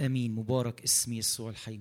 [0.00, 1.80] أمين مبارك اسم يسوع الحي.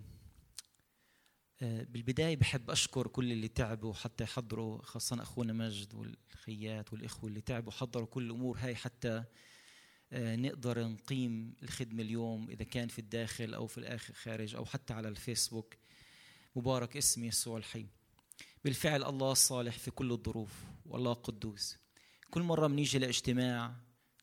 [1.62, 7.41] آه، بالبداية بحب أشكر كل اللي تعبوا حتى يحضروا خاصة أخونا مجد والخيات والإخوة اللي
[7.41, 9.23] تعبوا حضروا كل الأمور هاي حتى
[10.13, 14.93] آه، نقدر نقيم الخدمة اليوم إذا كان في الداخل أو في الآخر خارج أو حتى
[14.93, 15.75] على الفيسبوك.
[16.55, 17.86] مبارك اسم يسوع الحي.
[18.63, 21.77] بالفعل الله صالح في كل الظروف والله قدوس.
[22.32, 23.75] كل مرة بنيجي لاجتماع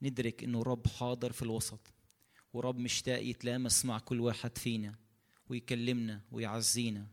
[0.03, 1.81] ندرك إنه رب حاضر في الوسط.
[2.53, 4.95] ورب مشتاق يتلامس مع كل واحد فينا
[5.49, 7.07] ويكلمنا ويعزينا.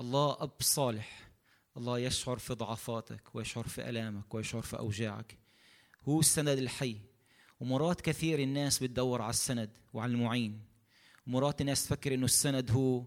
[0.00, 1.30] الله أب صالح.
[1.76, 5.38] الله يشعر في ضعفاتك ويشعر في ألامك ويشعر في أوجاعك.
[6.08, 6.96] هو السند الحي.
[7.60, 10.60] ومرات كثير الناس بتدور على السند وعلى المعين.
[11.26, 13.04] ومرات الناس تفكر إنه السند هو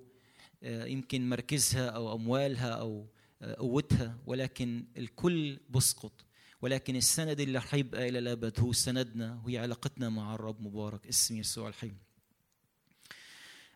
[0.64, 3.08] آه، يمكن مركزها أو أموالها أو
[3.42, 6.26] آه، قوتها ولكن الكل بسقط.
[6.62, 11.38] ولكن السند اللي رح يبقى إلى الابد هو سندنا وهي علاقتنا مع الرب مبارك اسم
[11.38, 11.92] يسوع الحي.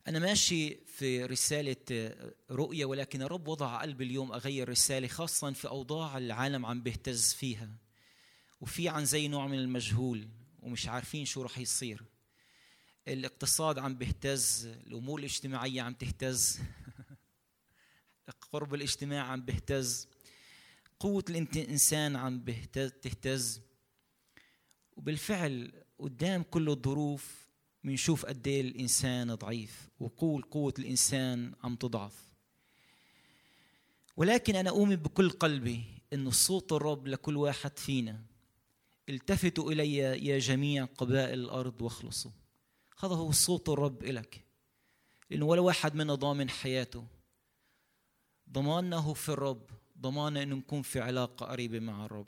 [0.08, 2.16] أنا ماشي في رسالة
[2.52, 7.70] رؤية ولكن الرب وضع قلبي اليوم أغير رسالة خاصة في أوضاع العالم عم بيهتز فيها.
[8.62, 10.27] وفي عن زي نوع من المجهول
[10.60, 12.04] ومش عارفين شو رح يصير.
[13.08, 16.60] الاقتصاد عم بيهتز الأمور الاجتماعية عم تهتز
[18.52, 20.08] قرب الاجتماع عم بيهتز.
[20.99, 23.62] قوة الإنسان عم بيهتز تهتز.
[24.98, 27.48] وبالفعل قدام كل الظروف
[27.84, 32.34] بنشوف قد إيه الإنسان ضعيف وقول قوة الإنسان عم تضعف.
[34.18, 38.21] ولكن أنا أؤمن بكل قلبي إنه صوت الرب لكل واحد فينا
[39.09, 42.32] التفتوا إلي يا جميع قبائل الأرض واخلصوا.
[42.99, 44.46] هذا هو صوت الرب إلك.
[45.30, 47.07] لأنه ولا واحد منا ضامن حياته.
[48.52, 52.27] ضماننا هو في الرب ضماننا أنه نكون في علاقة قريبة مع الرب.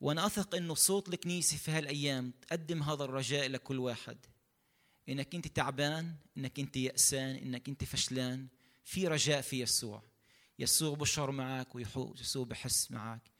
[0.00, 4.18] وأنا أثق أنه صوت الكنيسة في هالأيام تقدم هذا الرجاء لكل واحد.
[5.08, 8.48] إنك أنت تعبان إنك أنت يأسان إنك أنت فشلان
[8.84, 10.02] في رجاء في يسوع.
[10.58, 13.30] يسوع بشر معك ويسوع بحس معك.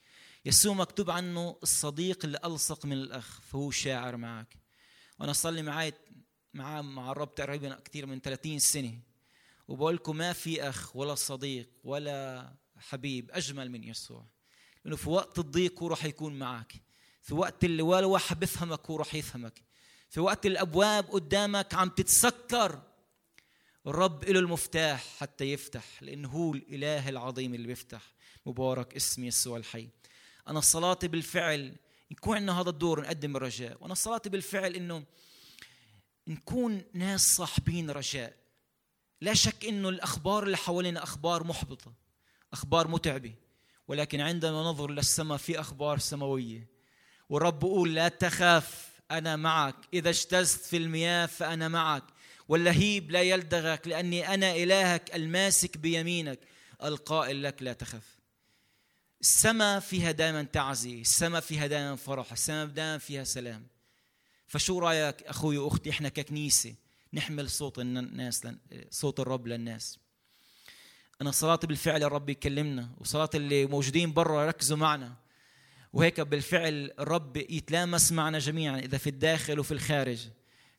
[0.44, 4.56] يسوع مكتوب عنه الصديق اللي ألصق من الأخ فهو شاعر معك.
[5.18, 5.92] وأنا صلي معي
[6.54, 9.00] مع مع الرب تقريبا كثير من 30 سنة.
[9.68, 14.26] وبقول لكم ما في أخ ولا صديق ولا حبيب أجمل من يسوع.
[14.84, 16.72] لأنه في وقت الضيق هو راح يكون معك.
[17.22, 19.62] في وقت اللي ولا واحد بيفهمك هو راح يفهمك.
[20.08, 22.82] في وقت الأبواب قدامك عم تتسكر.
[23.86, 28.02] الرب له المفتاح حتى يفتح لأنه هو الإله العظيم اللي بيفتح.
[28.46, 29.88] مبارك اسم يسوع الحي.
[30.48, 31.76] أنا صلاتي بالفعل
[32.10, 33.82] يكون عندنا هذا الدور نقدم الرجاء.
[33.82, 35.04] وأنا صلاتي بالفعل إنه
[36.26, 38.36] نكون ناس صاحبين رجاء.
[39.20, 41.92] لا شك إنه الأخبار اللي حوالينا أخبار محبطة.
[42.52, 43.34] أخبار متعبة.
[43.88, 46.66] ولكن عندما ننظر للسماء في أخبار سماوية.
[47.28, 49.76] والرب بيقول لا تخاف أنا معك.
[49.94, 52.04] إذا اجتزت في المياه فأنا معك.
[52.48, 56.38] واللهيب لا يلدغك لأني أنا إلهك الماسك بيمينك.
[56.84, 58.20] القائل لك لا تخف
[59.20, 63.66] السماء فيها دائما تعزي السماء فيها دائما فرح السماء دائما فيها سلام.
[64.46, 66.74] فشو رأيك أخوي وأختي إحنا ككنيسة
[67.12, 68.46] نحمل صوت الناس
[68.90, 69.98] صوت الرب للناس؟
[71.20, 75.14] أنا صلاتي بالفعل الرب يكلمنا وصلاة اللي موجودين برا ركزوا معنا.
[75.92, 80.28] وهيك بالفعل الرب يتلامس معنا جميعا إذا في الداخل وفي الخارج.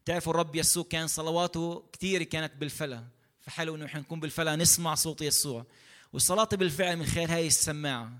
[0.05, 3.03] تعرفوا الرب يسوع كان صلواته كثير كانت بالفلا
[3.41, 5.65] فحلو إنه نكون بالفلا نسمع صوت يسوع.
[6.13, 8.11] وصلاتي بالفعل من خلال هاي السماعة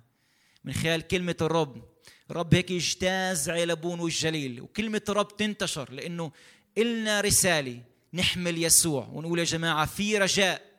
[0.64, 1.84] من خلال كلمة الرب.
[2.32, 6.32] الرب هيك يجتاز علبون والجليل وكلمة الرب تنتشر لأنه
[6.78, 7.82] إلنا رسالة
[8.14, 10.71] نحمل يسوع ونقول يا جماعة في رجاء.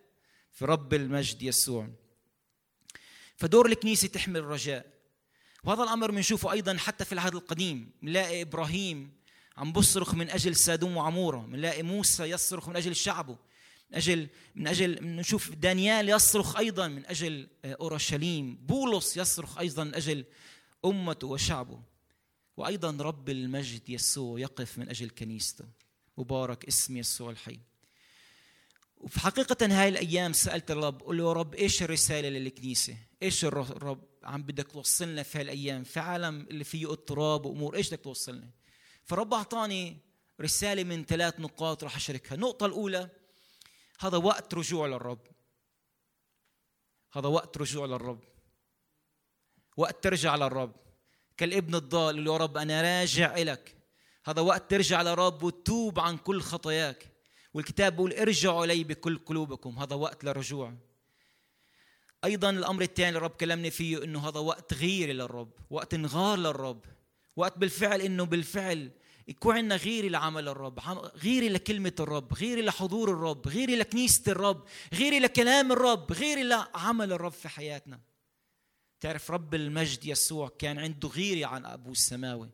[0.53, 1.89] في رب المجد يسوع.
[3.37, 4.93] فدور الكنيسة تحمل رجاء
[5.65, 7.91] وهذا الأمر بنشوفه أيضا حتى في العهد القديم.
[8.03, 9.13] بنلاقي إبراهيم
[9.57, 11.39] عم بصرخ من أجل سادوم وعمورة.
[11.39, 13.39] بنلاقي موسى يصرخ من أجل شعبه.
[13.91, 18.57] من أجل من أجل نشوف دانيال يصرخ أيضا من أجل آه، أورشليم.
[18.57, 20.25] بولس يصرخ أيضا من أجل
[20.85, 21.83] أمته وشعبه.
[22.57, 25.65] وأيضا رب المجد يسوع يقف من أجل كنيسته.
[26.19, 27.61] مبارك اسم يسوع الحي.
[29.03, 34.05] وفي حقيقة هاي الأيام سألت الرب قل له يا رب إيش الرسالة للكنيسة؟ إيش الرب
[34.23, 38.51] عم بدك توصلنا في هالأيام؟ في عالم اللي فيه اضطراب وأمور إيش بدك توصلنا؟
[39.05, 39.97] فرب أعطاني
[40.41, 43.09] رسالة من ثلاث نقاط راح اشاركها النقطة الأولى
[44.01, 45.27] هذا وقت رجوع للرب.
[47.13, 48.21] هذا وقت رجوع للرب.
[49.77, 50.75] وقت ترجع للرب.
[51.37, 53.77] كالابن الضال يا رب أنا راجع إلك.
[54.25, 57.12] هذا وقت ترجع للرب وتتوب عن كل خطاياك.
[57.55, 60.75] والكتاب بيقول ارجعوا الي بكل قلوبكم هذا وقت للرجوع.
[62.25, 66.85] أيضا الأمر الثاني الرب كلمني فيه إنه هذا وقت غير للرب وقت انغار للرب
[67.37, 68.91] وقت بالفعل إنه بالفعل
[69.29, 70.79] يكون عندنا غيري لعمل الرب
[71.17, 74.65] غيري لكلمة الرب غيري لحضور الرب غيري لكنيسة الرب
[74.95, 78.01] غيري لكلام الرب غيري لعمل الرب في حياتنا.
[79.01, 82.51] تعرف رب المجد يسوع كان عنده غيرة عن أبوه السماوي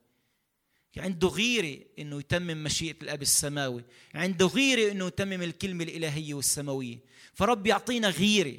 [0.96, 6.99] عنده غيرة إنه يتمم مشيئة الأب السماوي عنده غيرة إنه يتمم الكلمة الإلهية والسماوية.
[7.35, 8.58] فرب يعطينا غيرة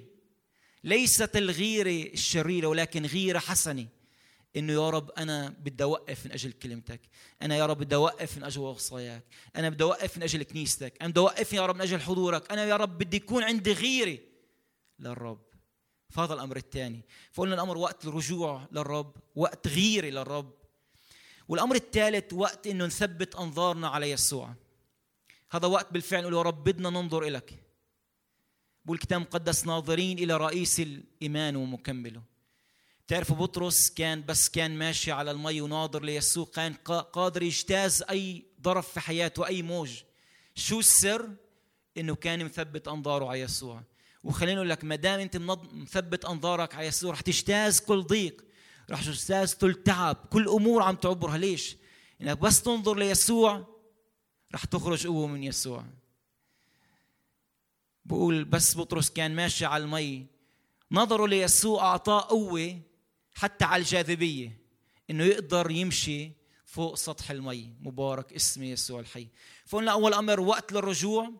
[0.83, 3.87] ليست الغيرة الشريرة ولكن غيرة حسنة.
[4.55, 7.01] إنه يا رب أنا بدي أوقف من أجل كلمتك
[7.41, 9.23] أنا يا رب بدي أوقف من أجل وصاياك
[9.55, 12.51] أنا بدي أوقف من أجل كنيستك أنا بدي أوقف يا رب من أجل حضورك.
[12.51, 14.19] أنا يا رب بدي يكون عندي غيرة
[14.99, 15.41] للرب.
[16.09, 17.01] فهذا الأمر الثاني.
[17.31, 20.58] فقلنا الأمر وقت الرجوع للرب وقت غيرة للرب.
[21.49, 24.53] والأمر الثالث وقت إنه نثبت أنظارنا على يسوع.
[25.51, 27.63] هذا وقت بالفعل نقول يا رب بدنا ننظر الك
[28.85, 32.21] بقول الكتاب المقدس ناظرين إلى رئيس الإيمان ومكمله.
[33.07, 36.73] تعرفوا بطرس كان بس كان ماشي على المي وناظر ليسوع كان
[37.13, 40.01] قادر يجتاز أي ظرف في حياته أي موج.
[40.55, 41.29] شو السر؟
[41.97, 43.83] إنه كان مثبت أنظاره على يسوع.
[44.23, 45.37] وخليني أقول لك ما دام أنت
[45.73, 48.48] مثبت أنظارك على يسوع رح تجتاز كل ضيق.
[48.89, 51.37] رح تجتاز كل تعب كل أمور عم تعبرها.
[51.37, 51.77] ليش؟
[52.21, 53.67] إنك بس تنظر ليسوع
[54.55, 55.85] رح تخرج قوة من يسوع.
[58.05, 60.25] بقول بس بطرس كان ماشي على المي.
[60.91, 62.79] نظروا ليسوع أعطاه قوة
[63.33, 64.57] حتى على الجاذبية
[65.09, 66.31] إنه يقدر يمشي
[66.65, 67.73] فوق سطح المي.
[67.81, 69.27] مبارك اسم يسوع الحي.
[69.65, 71.31] فقلنا اول أمر وقت للرجوع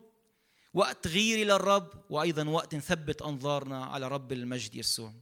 [0.74, 5.12] وقت غيري للرب وأيضا وقت نثبت أنظارنا على رب المجد يسوع.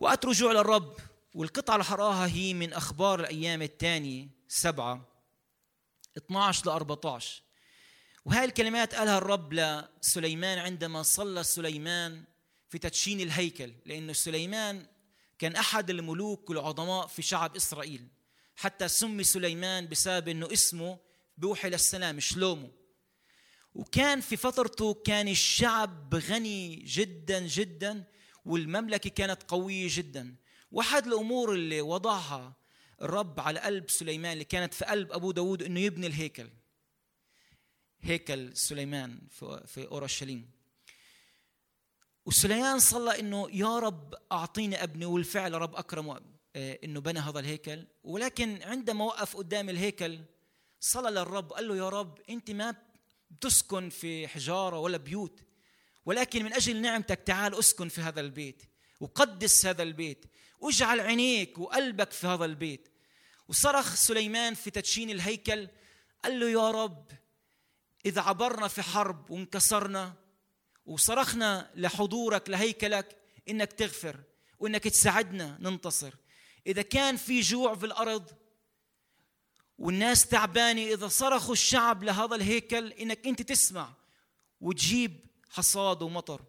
[0.00, 0.96] وقت رجوع للرب
[1.34, 5.08] والقطعة اللي حراها هي من أخبار الأيام الثانية سبعة
[6.16, 7.42] 12 ل 14
[8.24, 12.24] وهذه الكلمات قالها الرب لسليمان عندما صلى سليمان
[12.68, 14.86] في تدشين الهيكل لأنه سليمان
[15.38, 18.08] كان أحد الملوك العظماء في شعب إسرائيل.
[18.56, 20.98] حتى سمي سليمان بسبب أنه اسمه
[21.38, 22.70] بوحي للسلام شلومو
[23.74, 28.04] وكان في فترته كان الشعب غني جدا جدا
[28.44, 30.36] والمملكة كانت قوية جدا.
[30.70, 32.56] واحد الأمور اللي وضعها
[33.02, 36.50] الرب على قلب سليمان اللي كانت في قلب أبو داود أنه يبني الهيكل.
[38.00, 39.20] هيكل سليمان
[39.66, 40.50] في أورشليم.
[42.26, 46.20] وسليمان صلى إنه يا رب أعطيني أبني والفعل رب أكرمه
[46.56, 47.86] آه، إنه بنى هذا الهيكل.
[48.04, 50.20] ولكن عندما وقف قدام الهيكل
[50.80, 52.74] صلى للرب قال له يا رب أنت ما
[53.30, 55.40] بتسكن في حجارة ولا بيوت.
[56.06, 58.62] ولكن من أجل نعمتك تعال أسكن في هذا البيت
[59.00, 60.24] وقدس هذا البيت
[60.60, 62.88] واجعل عينيك وقلبك في هذا البيت.
[63.48, 65.68] وصرخ سليمان في تدشين الهيكل
[66.24, 67.10] قال له يا رب
[68.06, 70.14] إذا عبرنا في حرب وانكسرنا
[70.86, 73.16] وصرخنا لحضورك لهيكلك
[73.48, 74.20] إنك تغفر
[74.58, 76.14] وإنك تساعدنا ننتصر.
[76.66, 78.30] إذا كان في جوع في الأرض
[79.78, 83.94] والناس تعبانة إذا صرخوا الشعب لهذا الهيكل إنك أنت تسمع
[84.60, 86.40] وتجيب حصاد ومطر.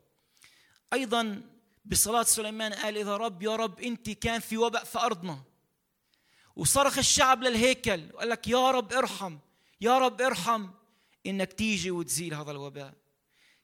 [0.94, 1.42] أيضا
[1.86, 5.44] بصلاة سليمان قال إذا رب يا رب أنت كان في وباء في أرضنا.
[6.56, 9.38] وصرخ الشعب للهيكل وقال لك يا رب ارحم
[9.81, 10.69] يا رب ارحم
[11.25, 12.94] إنك تيجي وتزيل هذا الوباء.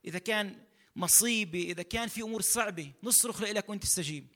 [0.06, 0.64] إذا كان
[0.96, 4.28] مصيبه إذا كان في أمور صعبة نصرخ لك وأنت تستجيب.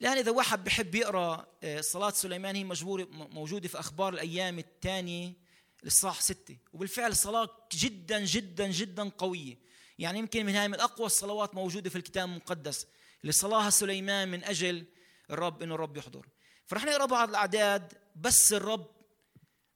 [0.00, 5.45] لأن إذا واحد بحب يقرأ آه، صلاة سليمان هي مجبور موجودة في أخبار الأيام الثانية.
[5.82, 6.56] الاصحاح ستة.
[6.72, 9.58] وبالفعل صلاة جدا جدا جدا قوية.
[9.98, 12.86] يعني يمكن من هاي من أقوى الصلوات موجودة في الكتاب المقدس.
[13.22, 14.84] اللي صلاها سليمان من أجل
[15.30, 16.28] الرب إنه الرب يحضر.
[16.66, 18.90] فرح نقرأ بعض الأعداد بس الرب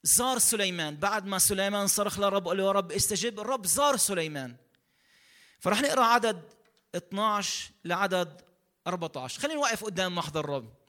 [0.02, 0.97] زار سليمان.
[0.97, 4.57] بعد ما سليمان صرخ للرب قال له يا رب استجب الرب زار سليمان.
[5.61, 6.42] فرح نقرأ عدد
[6.95, 8.40] 12 لعدد
[8.87, 10.80] 14 خلينا نوقف قدام محضر الرب.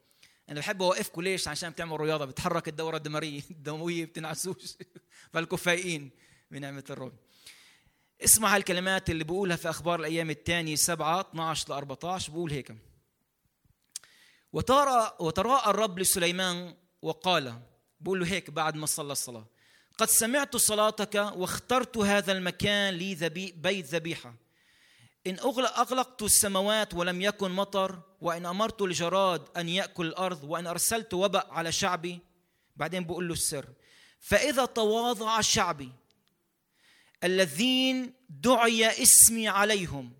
[0.52, 4.76] أنا بحب أوقفكم ليش؟ عشان بتعملوا رياضة بتحرك الدورة الدمويه الدموية بتنعسوش.
[5.32, 6.10] فالكم فايقين
[6.50, 7.12] بنعمة الرب.
[8.24, 12.74] اسمع هالكلمات اللي بقولها في أخبار الأيام الثانية 7 12 ل 14 بقول هيك.
[14.52, 17.60] وترى وتراءى الرب لسليمان وقال
[18.00, 19.46] بقول له هيك بعد ما صلى الصلاة
[19.98, 23.14] قد سمعت صلاتك واخترت هذا المكان لي
[23.56, 24.34] بيت ذبيحة.
[25.26, 31.14] إن أغلق أغلقت السماوات ولم يكن مطر وإن أمرت الجراد أن يأكل الأرض وإن أرسلت
[31.14, 32.20] وبأ على شعبي
[32.76, 33.68] بعدين بقول له السر.
[34.20, 35.92] فإذا تواضع شعبي
[37.24, 40.12] الذين دعي اسمي عليهم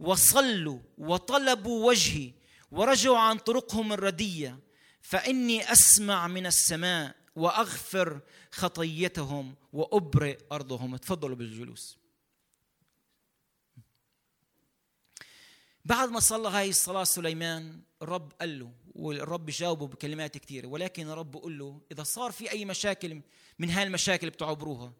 [0.00, 2.32] وصلوا وطلبوا وجهي
[2.70, 4.58] ورجعوا عن طرقهم الردية
[5.00, 8.20] فإني أسمع من السماء وأغفر
[8.52, 10.96] خطيتهم وأبرئ أرضهم.
[10.96, 11.97] تفضلوا بالجلوس.
[15.88, 21.30] بعد ما صلى هاي الصلاة سليمان الرب قال له والرب جاوبه بكلمات كثيرة ولكن الرب
[21.30, 23.20] بيقول له إذا صار في أي مشاكل
[23.58, 24.92] من هاي المشاكل اللي بتعبروها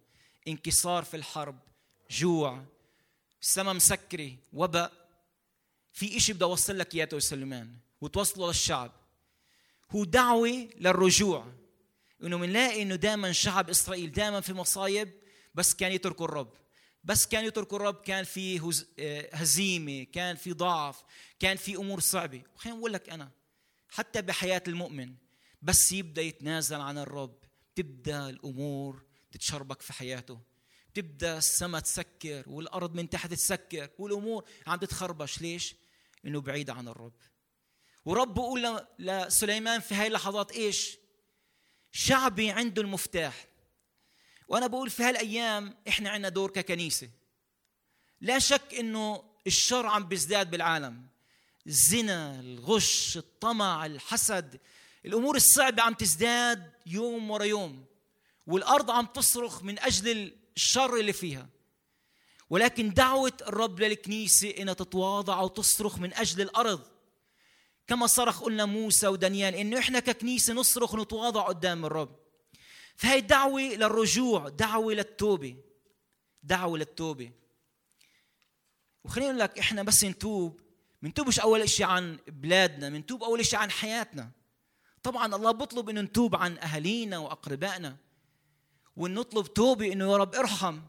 [0.48, 1.58] انكسار في الحرب
[2.10, 2.64] جوع
[3.40, 4.92] سما مسكرة وباء
[5.92, 8.92] في إشي بدي أوصل لك إياه سليمان وتوصله للشعب
[9.90, 11.46] هو دعوة للرجوع
[12.22, 15.12] إنه بنلاقي إنه دائما شعب إسرائيل دائما في مصايب
[15.54, 16.52] بس كان يتركوا الرب.
[17.08, 21.04] بس كان يتركوا الرب كان في آه، هزيمة كان في ضعف
[21.40, 22.42] كان في أمور صعبة.
[22.54, 23.30] وخليني أقول لك أنا
[23.88, 25.14] حتى بحياة المؤمن
[25.62, 27.38] بس يبدأ يتنازل عن الرب.
[27.74, 30.40] تبدأ الأمور تتشربك في حياته.
[30.94, 35.40] تبدا السماء تسكر والأرض من تحت تسكر والأمور عم تتخربش.
[35.40, 35.76] ليش؟
[36.26, 37.16] إنه بعيد عن الرب.
[38.04, 40.98] ورب بيقول لسليمان في هاي اللحظات إيش؟
[41.92, 43.46] شعبي عنده المفتاح.
[44.48, 47.10] وأنا بقول في هالأيام إحنا عندنا دور ككنيسة.
[48.20, 51.06] لا شك إنه الشر عم بيزداد بالعالم.
[51.66, 54.60] الزنا الغش الطمع الحسد
[55.04, 57.84] الأمور الصعبة عم تزداد يوم ورا يوم
[58.46, 61.48] والأرض عم تصرخ من أجل الشر اللي فيها.
[62.50, 66.82] ولكن دعوة الرب للكنيسة إنها تتواضع وتصرخ من أجل الأرض.
[67.86, 72.27] كما صرخ قلنا موسى ودانيال إنه إحنا ككنيسة نصرخ ونتواضع قدام الرب.
[72.98, 75.56] فهي دعوة للرجوع دعوة للتوبة.
[76.42, 77.32] دعوة للتوبة.
[79.04, 80.60] وخليني أقول لك إحنا بس نتوب.
[81.02, 84.30] منتوبش أول شيء عن بلادنا منتوب أول شيء عن حياتنا.
[85.02, 87.96] طبعا الله بيطلب إنه نتوب عن أهالينا وأقربائنا.
[88.96, 90.80] وان نطلب توبة إنه يا رب ارحم.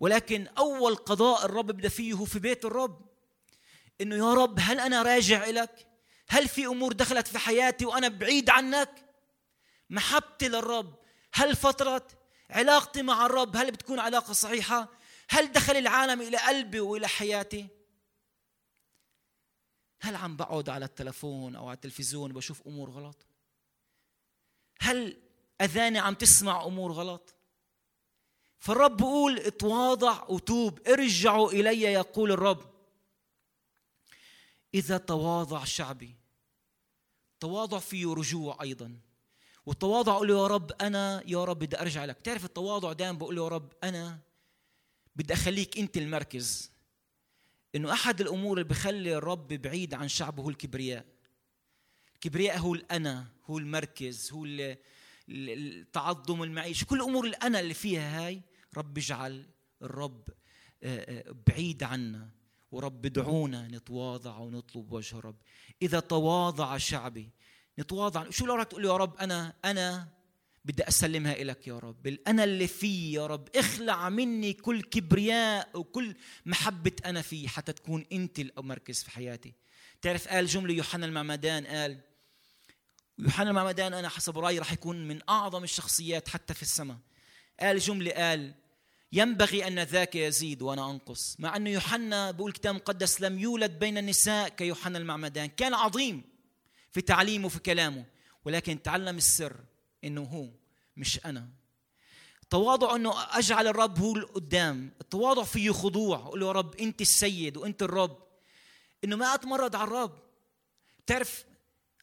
[0.00, 3.00] ولكن أول قضاء الرب بدأ فيه هو في بيت الرب.
[4.00, 5.86] إنه يا رب هل أنا راجع لك
[6.28, 8.90] هل في أمور دخلت في حياتي وأنا بعيد عنك؟
[9.90, 11.03] محبتي للرب
[11.34, 12.08] هل فترة
[12.50, 14.88] علاقتي مع الرب هل بتكون علاقة صحيحة؟
[15.28, 17.68] هل دخل العالم إلى قلبي وإلى حياتي؟
[20.00, 23.26] هل عم بقعد على التلفون أو على التلفزيون بشوف أمور غلط؟
[24.80, 25.22] هل
[25.60, 27.34] أذاني عم تسمع أمور غلط؟
[28.58, 32.74] فالرب بيقول اتواضع وتوب ارجعوا إلي يقول الرب.
[34.74, 36.16] إذا تواضع شعبي
[37.40, 39.00] تواضع فيه رجوع أيضا.
[39.66, 42.18] والتواضع أقول له يا رب أنا يا رب بدي أرجع لك.
[42.18, 44.18] تعرف التواضع دائما بقول له يا رب أنا
[45.16, 46.72] بدي أخليك أنت المركز.
[47.74, 51.04] إنه أحد الأمور اللي بخلي الرب بعيد عن شعبه هو الكبرياء.
[52.14, 54.46] الكبرياء هو الأنا هو المركز هو
[55.28, 58.42] التعظم المعيشة كل أمور الأنا اللي فيها هاي
[58.76, 59.46] رب اجعل
[59.82, 60.28] الرب
[60.82, 62.28] آه، آه، بعيد عنا.
[62.72, 65.36] ورب ادعونا نتواضع ونطلب وجه الرب.
[65.82, 67.30] إذا تواضع شعبي
[67.78, 68.30] نتواضع.
[68.30, 70.08] شو لو تقول يا رب أنا أنا
[70.64, 72.06] بدي أسلمها إلك يا رب.
[72.06, 73.48] الأنا اللي فيه يا رب.
[73.56, 76.14] اخلع مني كل كبرياء وكل
[76.46, 79.52] محبة أنا فيه حتى تكون أنت المركز في حياتي.
[80.02, 82.00] تعرف قال جملة يوحنا المعمدان قال
[83.18, 86.96] يوحنا المعمدان أنا حسب رأيي راح يكون من أعظم الشخصيات حتى في السماء.
[87.60, 88.54] قال جملة قال
[89.12, 91.36] ينبغي أن ذاك يزيد وأنا أنقص.
[91.38, 95.46] مع أنه يوحنا بقول الكتاب المقدس لم يولد بين النساء كيوحنا المعمدان.
[95.46, 96.33] كان عظيم.
[96.94, 98.06] في تعليمه وفي كلامه.
[98.44, 99.64] ولكن تعلم السر
[100.04, 100.48] إنه هو
[100.96, 101.48] مش أنا.
[102.42, 106.18] التواضع إنه أجعل الرب هو القدام التواضع فيه خضوع.
[106.18, 108.18] أقول له يا رب أنت السيد وأنت الرب.
[109.04, 110.18] إنه ما أتمرد على الرب.
[111.06, 111.44] تعرف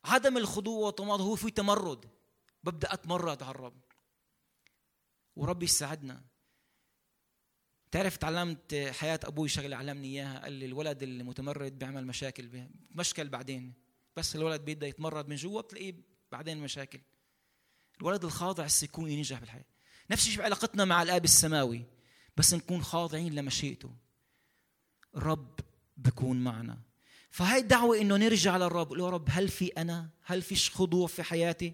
[0.05, 2.05] عدم الخضوع والتواضع هو في تمرد.
[2.63, 3.81] ببدأ أتمرد على الرب.
[5.35, 6.21] وربي يساعدنا.
[7.91, 10.39] تعرف تعلمت حياة أبوي شغلة علمني إياها.
[10.43, 13.80] قال لي الولد المتمرد بيعمل مشاكل مشكل بعدين.
[14.15, 15.95] بس الولد بيبدأ يتمرد من جوا بتلاقيه
[16.31, 16.99] بعدين مشاكل.
[18.01, 19.65] الولد الخاضع السكون ينجح بالحياة.
[20.11, 21.85] نفس الشيء بعلاقتنا مع الآب السماوي
[22.37, 23.91] بس نكون خاضعين لمشيئته.
[25.15, 25.59] الرب
[25.97, 26.79] بكون معنا.
[27.29, 31.73] فهي دعوة إنه نرجع للرب يا رب هل في أنا؟ هل في خضوع في حياتي؟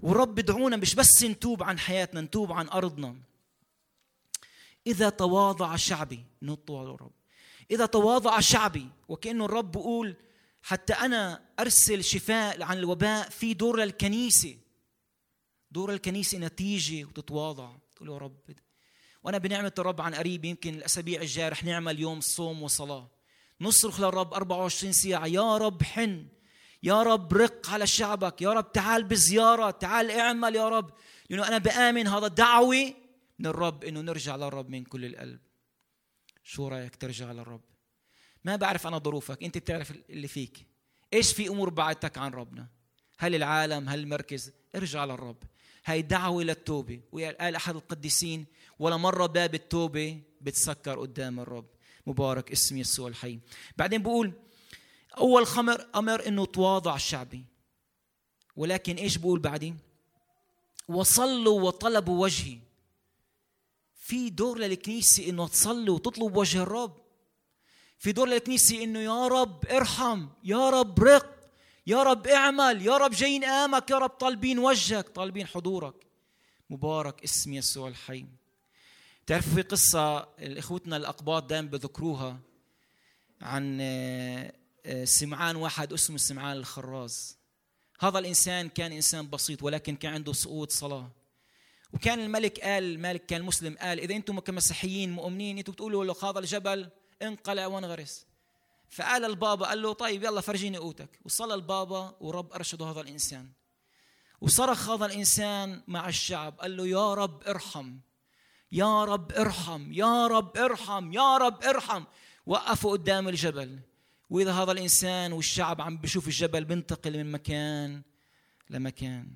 [0.00, 3.16] والرب بدعونا مش بس نتوب عن حياتنا نتوب عن أرضنا.
[4.86, 7.12] إذا تواضع شعبي نطوع للرب
[7.70, 10.16] إذا تواضع شعبي وكأنه الرب بيقول
[10.62, 14.58] حتى أنا أرسل شفاء عن الوباء في دور للكنيسه
[15.70, 17.76] دور الكنيسة نتيجة وتتواضع.
[17.96, 18.40] تقول يا رب
[19.22, 23.10] وأنا بنعمة الرب عن قريب يمكن الأسابيع الجاية رح نعمل يوم صوم وصلاة.
[23.60, 26.28] نصرخ للرب 24 ساعة يا رب حن
[26.82, 30.90] يا رب رق على شعبك يا رب تعال بزيارة تعال اعمل يا رب.
[31.30, 32.94] لأنه أنا بآمن هذا دعوة
[33.38, 35.40] من الرب إنه نرجع للرب من كل القلب.
[36.42, 37.71] شو رأيك ترجع للرب؟
[38.44, 40.66] ما بعرف أنا ظروفك أنت بتعرف اللي فيك.
[41.14, 42.68] إيش في أمور بعدتك عن ربنا؟
[43.18, 45.36] هل العالم هل المركز؟ ارجع للرب.
[45.84, 47.00] هاي دعوة للتوبة.
[47.12, 48.46] وقال أحد القديسين
[48.78, 51.66] ولا مرة باب التوبة بتسكر قدام الرب.
[52.06, 53.38] مبارك اسم يسوع الحي.
[53.76, 54.32] بعدين بقول
[55.18, 57.44] أول خمر أمر إنه تواضع الشعبي
[58.56, 59.78] ولكن إيش بقول بعدين؟
[60.88, 62.58] وصلوا وطلبوا وجهي.
[63.94, 67.01] في دور للكنيسة إنه تصلي وتطلب وجه الرب.
[68.02, 71.50] في دور للكنيسة إنه يا رب ارحم يا رب رق
[71.86, 75.94] يا رب اعمل يا رب جايين آمك يا رب طالبين وجهك طالبين حضورك.
[76.70, 78.24] مبارك اسم يسوع الحي.
[79.26, 82.38] تعرفوا في قصة اخوتنا الأقباط دائما بذكروها
[83.40, 84.52] عن آه،
[84.86, 87.36] آه، سمعان واحد اسمه سمعان الخراز.
[88.00, 91.10] هذا الإنسان كان إنسان بسيط ولكن كان عنده سقوط صلاة.
[91.92, 96.38] وكان الملك قال الملك كان مسلم قال إذا أنتم كمسيحيين مؤمنين أنتم بتقولوا له هذا
[96.38, 96.88] الجبل
[97.22, 98.26] انقلع وانغرس.
[98.90, 101.20] فقال البابا قال له طيب يلا فرجيني قوتك.
[101.24, 103.50] وصلى البابا ورب ارشده هذا الإنسان.
[104.40, 107.96] وصرخ هذا الإنسان مع الشعب قال له يا رب ارحم.
[108.72, 112.04] يا رب ارحم يا رب ارحم يا رب ارحم.
[112.46, 113.80] وقفوا قدام الجبل.
[114.30, 118.02] وإذا هذا الإنسان والشعب عم بشوف الجبل بينتقل من مكان
[118.70, 119.32] لمكان.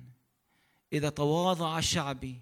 [0.93, 2.41] إذا تواضع شعبي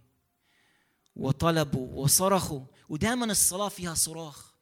[1.16, 4.55] وطلبوا وصرخوا ودائما الصلاة فيها صراخ.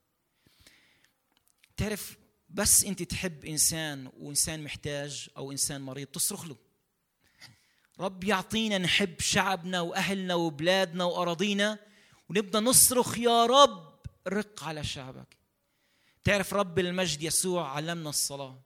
[1.84, 2.18] تعرف
[2.50, 6.56] بس انت تحب إنسان وإنسان محتاج أو إنسان مريض تصرخ له.
[8.00, 11.80] رب يعطينا نحب شعبنا وأهلنا وبلادنا وأراضينا
[12.30, 15.38] ونبدأ نصرخ يا رب رق على شعبك.
[16.24, 18.62] تعرف رب المجد يسوع علمنا الصلاة.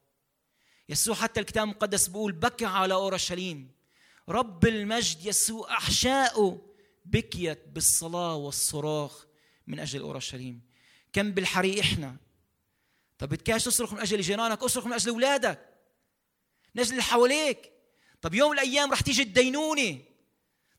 [0.89, 3.71] يسوع حتى الكتاب المقدس بيقول بكى على أورشليم.
[4.29, 9.25] رب المجد يسوع أحشاؤه بكيت بالصلاة والصراخ
[9.67, 10.61] من أجل أورشليم.
[11.13, 12.26] كم بالحري إحنا.
[13.17, 15.69] طب بدكاش تصرخ من أجل جيرانك اصرخ من أجل أولادك.
[16.75, 17.71] من أجل اللي حواليك.
[18.21, 19.99] طب يوم من الأيام رح تيجي الدينونة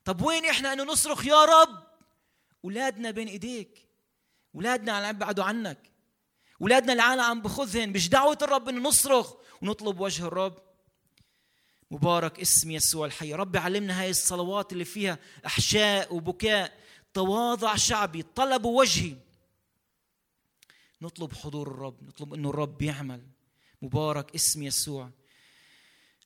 [0.05, 1.83] طب وين إحنا أنه نصرخ يا رب؟
[2.65, 3.89] أولادنا بين إيديك.
[4.55, 5.79] أولادنا عم يبعدوا عنك.
[6.63, 10.59] أولادنا العالم عم بخذهن مش دعوة الرب إنه نصرخ ونطلب وجه الرب.
[11.91, 13.35] مبارك اسم يسوع الحي.
[13.35, 16.79] رب علمنا هاي الصلوات اللي فيها أحشاء وبكاء.
[17.15, 18.23] تواضع شعبي.
[18.23, 19.17] طلبوا وجهي.
[21.03, 23.29] نطلب حضور الرب نطلب إنه الرب يعمل.
[23.83, 25.11] مبارك اسم يسوع.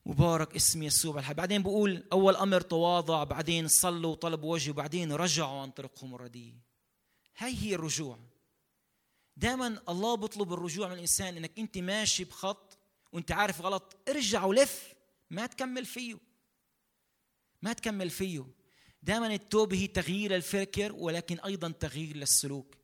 [0.07, 1.33] مبارك اسم يسوع.
[1.33, 6.55] بعدين بقول أول أمر تواضع بعدين صلوا وطلبوا وجهي وبعدين رجعوا عن طريقهم الرديء.
[7.39, 8.19] هاي هي الرجوع.
[9.37, 12.79] دائما الله بيطلب الرجوع من الإنسان إنك أنت ماشي بخط
[13.13, 13.97] وأنت عارف غلط.
[14.09, 14.95] ارجع ولف.
[15.31, 16.19] ما تكمل فيه.
[17.63, 18.47] ما تكمل فيه.
[19.03, 22.82] دائما التوبة هي تغيير الفكر ولكن أيضا تغيير للسلوك.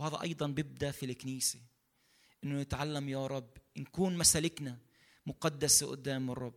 [0.00, 1.58] وهذا أيضا بيبدأ في الكنيسة
[2.44, 4.78] إنه نتعلم يا رب نكون مسالكنا
[5.26, 6.54] مقدسة قدام الرب.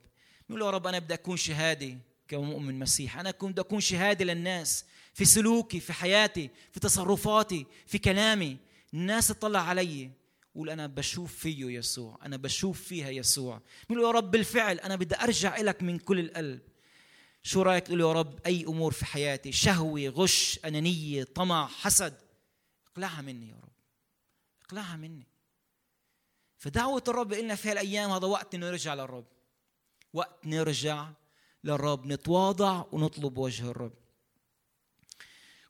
[0.49, 5.25] نقول يا رب أنا بدي أكون شهادة كمؤمن مسيح أنا بدي أكون شهادة للناس في
[5.25, 8.57] سلوكي في حياتي في تصرفاتي في كلامي.
[8.93, 10.11] الناس تطلع علي
[10.55, 13.61] قول أنا بشوف فيه يسوع أنا بشوف فيها يسوع.
[13.89, 16.59] بقول يا رب بالفعل أنا بدي أرجع لك من كل القلب.
[17.43, 22.23] شو رأيك؟ تقول يا رب أي أمور في حياتي شهوة غش أنانية طمع حسد.
[22.93, 23.71] اقلعها مني يا رب.
[24.65, 25.27] اقلعها مني.
[26.57, 29.25] فدعوة الرب لنا في هالأيام هذا وقت نرجع للرب.
[30.13, 31.09] وقت نرجع
[31.63, 33.93] للرب نتواضع ونطلب وجه الرب.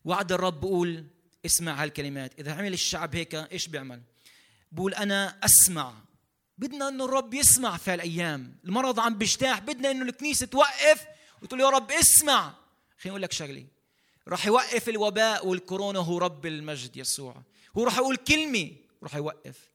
[0.05, 1.07] وعد الرب بقول
[1.45, 2.39] اسمع هالكلمات.
[2.39, 4.01] إذا عمل الشعب هيك إيش بيعمل؟
[4.71, 5.93] بقول أنا أسمع.
[6.57, 8.57] بدنا إنه الرب يسمع في هالأيام.
[8.65, 11.05] المرض عم بيجتاح بدنا إنه الكنيسة توقف.
[11.41, 12.53] وتقول يا رب اسمع.
[12.97, 13.67] خليني أقول لك شغلة
[14.27, 17.43] راح يوقف الوباء والكورونا هو رب المجد يسوع.
[17.77, 18.71] هو راح يقول كلمة
[19.03, 19.69] راح يوقف.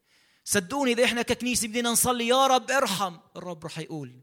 [0.45, 3.17] صدقوني إذا إحنا ككنيسة بدنا نصلي يا رب ارحم.
[3.37, 4.21] الرب راح يقول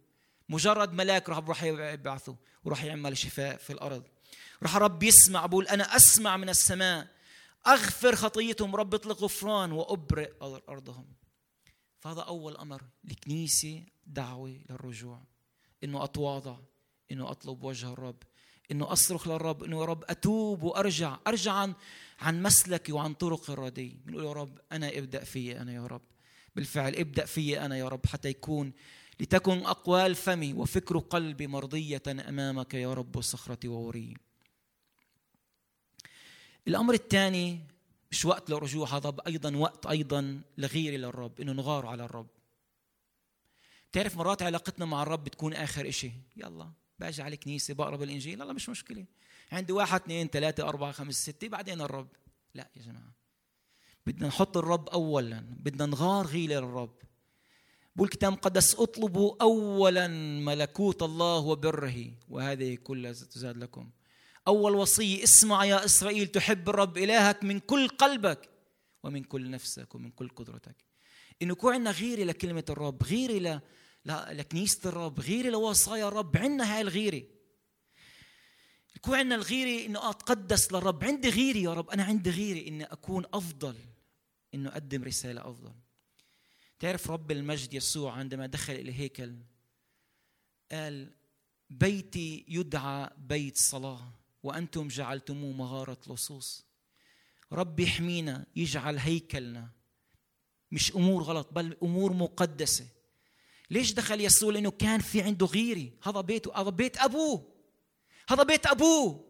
[0.49, 4.03] مجرد ملاك راح راح يبعثه وراح يعمل شفاء في الأرض.
[4.63, 7.07] راح رب يسمع بقول أنا أسمع من السماء.
[7.67, 10.31] أغفر خطيتهم رب اطلق غفران وأبرئ
[10.69, 11.05] أرضهم.
[11.99, 15.21] فهذا أول أمر الكنيسة دعوة للرجوع.
[15.83, 16.57] إنه أتواضع
[17.11, 18.23] إنه أطلب وجه الرب.
[18.71, 21.73] إنه أصرخ للرب إنه يا رب أتوب وأرجع أرجع عن
[22.19, 23.97] عن مسلكي وعن طرق الردي.
[24.05, 26.01] بنقول يا رب أنا ابدأ في أنا يا رب.
[26.55, 28.73] بالفعل ابدأ في أنا يا رب حتى يكون
[29.19, 34.13] لتكن أقوال فمي وفكر قلبي مرضية أمامك يا رب صخرتي ووري.
[36.67, 37.59] الأمر الثاني
[38.11, 42.27] مش وقت للرجوع هذا أيضا وقت أيضا لغيره للرب إنه نغار على الرب.
[43.91, 46.11] بتعرف مرات علاقتنا مع الرب بتكون آخر إشي.
[46.37, 46.71] يلا.
[46.99, 49.05] باجي على الكنيسة بقرا بالانجيل يلا مش مشكلة.
[49.51, 52.07] عندي واحد اثنين ثلاثة أربعة خمسة ستة بعدين الرب.
[52.53, 53.15] لا يا جماعة.
[54.05, 56.95] بدنا نحط الرب أولا بدنا نغار غيلة للرب.
[57.95, 60.07] بقول الكتاب المقدس اطلبوا أولا
[60.39, 62.11] ملكوت الله وبره.
[62.29, 63.89] وهذه كلها تزاد لكم.
[64.47, 68.49] أول وصية اسمع يا إسرائيل تحب الرب إلهك من كل قلبك
[69.03, 70.75] ومن كل نفسك ومن كل قدرتك.
[71.41, 73.61] إنه يكون عندنا غيرة لكلمة الرب غيرة
[74.05, 77.23] لا لكنيسة الرب غيرة لوصايا الرب عندنا هاي الغيرة
[78.95, 81.89] يكون عندنا الغيرة إنه أتقدس للرب عندي غيرة يا رب.
[81.89, 83.75] أنا عندي غيرة إني أكون أفضل
[84.53, 85.73] إنه أقدم رسالة أفضل.
[86.79, 89.35] تعرف رب المجد يسوع عندما دخل إلى الهيكل
[90.71, 91.11] قال
[91.69, 94.11] بيتي يدعى بيت صلاة
[94.43, 96.65] وأنتم جعلتموه مغارة لصوص.
[97.51, 99.69] رب يحمينا يجعل هيكلنا.
[100.71, 102.94] مش أمور غلط بل أمور مقدسة.
[103.69, 107.55] ليش دخل يسوع؟ لأنه كان في عنده غيرة هذا بيته هذا بيت أبوه.
[108.29, 109.25] هذا بيت أبوه.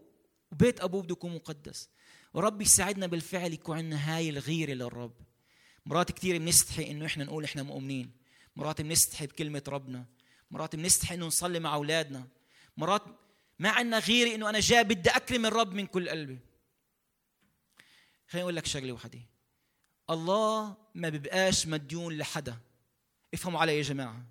[0.52, 1.90] وبيت أبوه بده يكون مقدس.
[2.34, 5.14] ورب يساعدنا بالفعل يكون عندنا هاي الغيرة للرب.
[5.86, 8.12] مرات كثير بنستحي إنه إحنا نقول إحنا مؤمنين.
[8.56, 10.06] مرات بنستحي بكلمة ربنا.
[10.52, 12.28] مرات بنستحي إنه نصلي مع أولادنا.
[12.78, 13.02] مرات
[13.60, 16.40] ما عندنا غيرة إنه أنا جاي بدي أكرم الرب من كل قلبي.
[18.28, 19.20] خليني أقول لك شغلة وحده
[20.10, 22.58] الله ما بيبقاش مديون لحدا.
[23.36, 24.26] افهموا علي يا جماعة.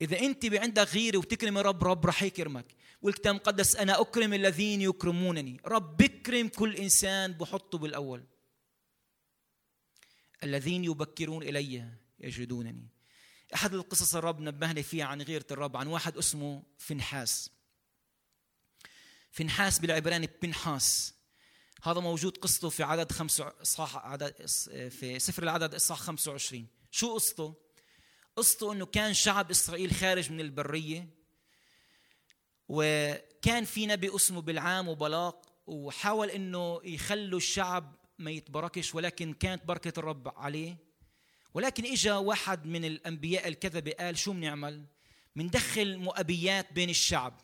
[0.00, 2.66] إذا أنت عندك غيره وتكرم الرب رب رح يكرمك.
[3.02, 5.60] والكتاب المقدس أنا أكرم الذين يكرمونني.
[5.66, 8.24] رب بكرم كل إنسان بحطه بالأول.
[10.42, 11.88] الذين يبكرون إلي
[12.20, 12.88] يجدونني.
[13.54, 17.50] أحد القصص الرب نبهني فيها عن غيرة الرب عن واحد اسمه فنحاس.
[19.30, 21.14] فنحاس بالعبراني بنحاس.
[21.82, 24.46] هذا موجود قصته في عدد خمسة اصحاح عدد
[24.88, 27.61] في سفر العدد اصحاح 25 شو قصته؟
[28.36, 31.08] قصته إنه كان شعب إسرائيل خارج من البرية
[32.68, 39.98] وكان في نبي اسمه بلعام وبلاق وحاول إنه يخلوا الشعب ما يتبركش ولكن كانت بركة
[39.98, 40.76] الرب عليه.
[41.54, 44.86] ولكن إجا واحد من الأنبياء الكذبة قال شو بنعمل؟
[45.36, 47.40] بندخل مؤبيات بين الشعب.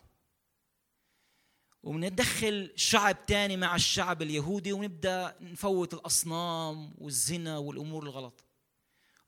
[1.82, 8.44] وبندخل شعب تاني مع الشعب اليهودي ونبدأ نفوت الأصنام والزنا والأمور الغلط.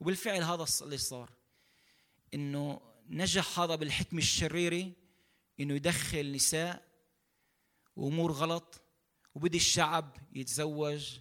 [0.01, 1.40] وبالفعل هذا اللي صار.
[2.35, 4.93] إنه نجح هذا بالحكمه الشريره
[5.61, 6.87] إنه يدخل نساء
[7.97, 8.81] وأمور غلط
[9.35, 11.19] وبدي الشعب يتزوج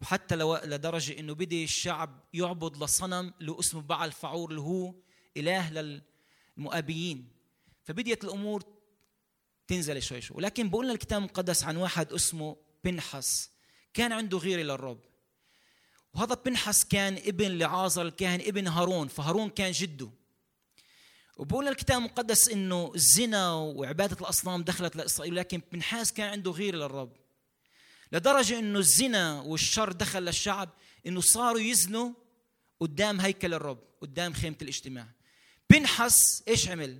[0.00, 4.94] وحتى لو لدرجة إنه بدي الشعب يعبد لصنم له اسمه بعل فعور اللي هو
[5.36, 6.00] إله
[6.56, 7.28] للمؤابيين
[7.84, 8.62] فبديت الأمور
[9.66, 10.36] تنزل شوي شوي.
[10.36, 13.50] ولكن بقول لنا الكتاب المقدس عن واحد اسمه بنحس.
[13.94, 15.00] كان عنده غيرة للرب.
[16.14, 19.08] وهذا بنحس كان ابن لعازر الكاهن ابن هارون.
[19.08, 20.10] فهارون كان جده.
[21.38, 27.12] وبقول الكتاب المقدس إنه الزنا وعبادة الأصنام دخلت لإسرائيل لكن بنحاس كان عنده غيرة للرب.
[28.12, 30.68] لدرجة إنه الزنا والشر دخل للشعب
[31.06, 32.12] إنه صاروا يزنوا
[32.80, 35.06] قدام هيكل الرب قدام خيمة الاجتماع.
[35.70, 36.98] بنحس إيش عمل؟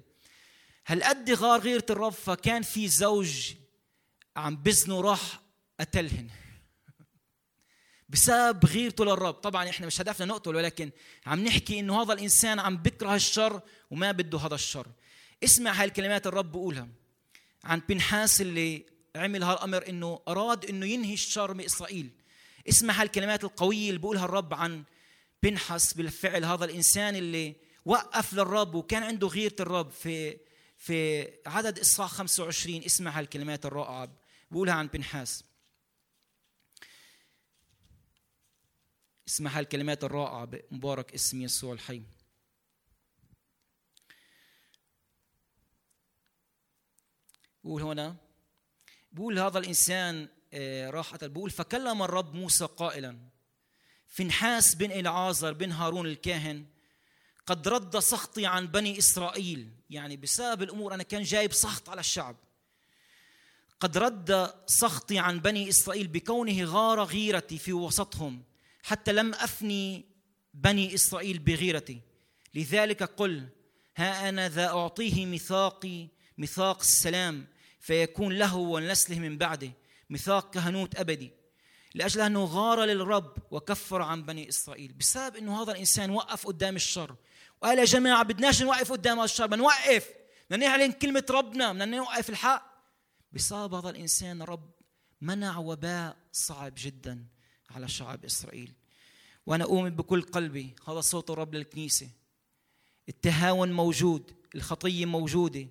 [0.87, 3.53] هالقد غار غيرة الرب؟ فكان في زوج
[4.37, 5.41] عم بزنوا راح
[5.81, 6.29] قتلهن.
[8.09, 10.91] بسبب غيرته للرب طبعا إحنا مش هدفنا نقتل ولكن
[11.27, 14.87] عم نحكي إنه هذا الإنسان عم بكره الشر وما بده هذا الشر.
[15.45, 16.89] اسمع هاي الكلمات الرب بقولها.
[17.65, 22.11] عن بنحاس اللي عمل هالامر إنه أراد إنه ينهي الشر من إسرائيل.
[22.69, 24.85] اسمع هاي الكلمات القوية اللي بقولها الرب عن
[25.43, 30.37] بنحس بالفعل هذا الإنسان اللي وقف للرب وكان عنده غيرة الرب في
[30.79, 34.09] في عدد اصحاح 25 اسمع هالكلمات الرائعة
[34.51, 35.45] بقولها عن بنحاس.
[39.29, 42.03] اسمع هالكلمات الرائعة مبارك اسم يسوع الحي.
[47.65, 48.17] بقول هنا
[49.13, 53.19] بقول هذا الإنسان آه، راح بقول فكلم الرب موسى قائلا
[54.07, 56.67] فنحاس بن إلعازر بن هارون الكاهن
[57.47, 59.71] قد رد سخطي عن بني إسرائيل.
[59.91, 62.37] يعني بسبب الأمور أنا كان جايب سخط على الشعب.
[63.81, 68.43] قد رد سخطي عن بني إسرائيل بكونه غار غيرتي في وسطهم.
[68.83, 70.05] حتى لم أفني
[70.55, 72.01] بني إسرائيل بغيرتي.
[72.55, 73.49] لذلك قل
[73.97, 77.47] ها أنا ذا أعطيه ميثاقي ميثاق السلام
[77.81, 79.73] فيكون له ونسله من بعده
[80.11, 81.33] ميثاق كهنوت أبدي.
[81.95, 84.93] لأجل أنه غار للرب وكفر عن بني إسرائيل.
[84.93, 87.17] بسبب أنه هذا الإنسان وقف قدام الشر.
[87.61, 90.09] وقال يا جماعة بدناش نوقف قدام الشر بدنا نوقف
[90.51, 92.79] بدنا نعلن كلمة ربنا بدنا نوقف الحق.
[93.33, 94.71] بسبب هذا الإنسان رب
[95.21, 97.27] منع وباء صعب جدا.
[97.71, 98.73] على شعب إسرائيل.
[99.47, 102.09] وأنا أؤمن بكل قلبي هذا صوت الرب للكنيسة.
[103.09, 105.69] التهاون موجود الخطية موجودة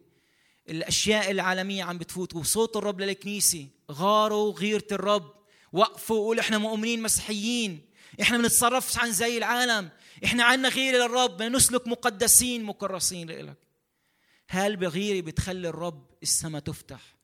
[0.69, 3.67] الأشياء العالمية عم بتفوت وصوت الرب للكنيسة.
[3.91, 5.33] غاروا غيرة الرب
[5.73, 7.81] وقفوا وقولوا إحنا مؤمنين مسيحيين.
[8.21, 9.89] إحنا بنتصرفش عن زي العالم.
[10.25, 13.57] إحنا عنا غيرة للرب نسلك مقدسين مكرسين لإلك.
[14.49, 17.15] هالبغيرة بتخلي الرب السماء تفتح.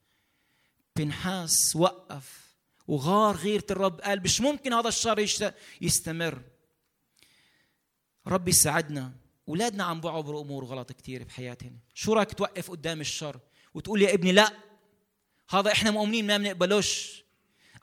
[0.95, 2.42] بنحاس وقف.
[2.87, 6.41] وغار غيرة الرب قال مش ممكن هذا الشر يستمر.
[8.27, 9.11] رب يساعدنا
[9.49, 11.79] أولادنا عم بعبروا امور غلط كثير بحياتهم.
[11.93, 13.39] شو رايك توقف قدام الشر
[13.73, 14.53] وتقول يا ابني لا
[15.49, 17.23] هذا إحنا مؤمنين ما بنقبلوش.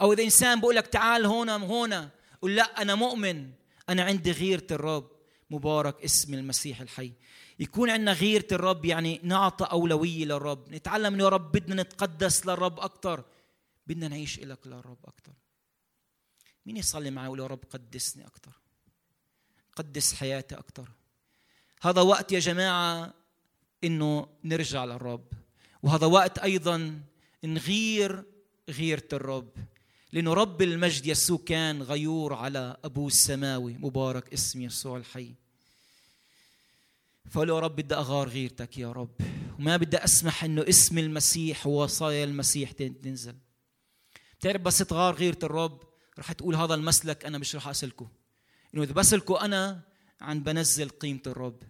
[0.00, 2.08] أو إذا إنسان بقول لك تعال هون هون
[2.42, 3.50] قل لا أنا مؤمن.
[3.88, 5.10] أنا عندي غيرة الرب
[5.50, 7.12] مبارك اسم المسيح الحي.
[7.58, 10.72] يكون عندنا غيرة الرب يعني نعطى أولوية للرب.
[10.74, 13.24] نتعلم إنه يا رب بدنا نتقدس للرب أكثر
[13.90, 15.32] بدنا نعيش إلك للرب أكثر
[16.66, 18.52] مين يصلي معي ويقول يا رب قدسني أكثر
[19.76, 20.88] قدس حياتي أكثر
[21.82, 23.14] هذا وقت يا جماعة
[23.84, 25.24] إنه نرجع للرب.
[25.82, 27.00] وهذا وقت أيضا
[27.44, 28.24] نغير
[28.68, 29.50] غيرة الرب.
[30.12, 35.34] لأنه رب المجد يسوع كان غيور على أبوه السماوي مبارك اسم يسوع الحي.
[37.30, 39.14] فقال يا رب بدي أغار غيرتك يا رب.
[39.58, 43.34] وما بدي أسمح إنه اسم المسيح ووصايا المسيح تنزل.
[44.40, 45.82] بتعرف بس تغار غيرة الرب
[46.18, 48.10] رح تقول هذا المسلك أنا مش رح أسلكه.
[48.74, 49.80] إنه إذا بسلكه أنا
[50.20, 51.62] عن بنزل قيمة الرب.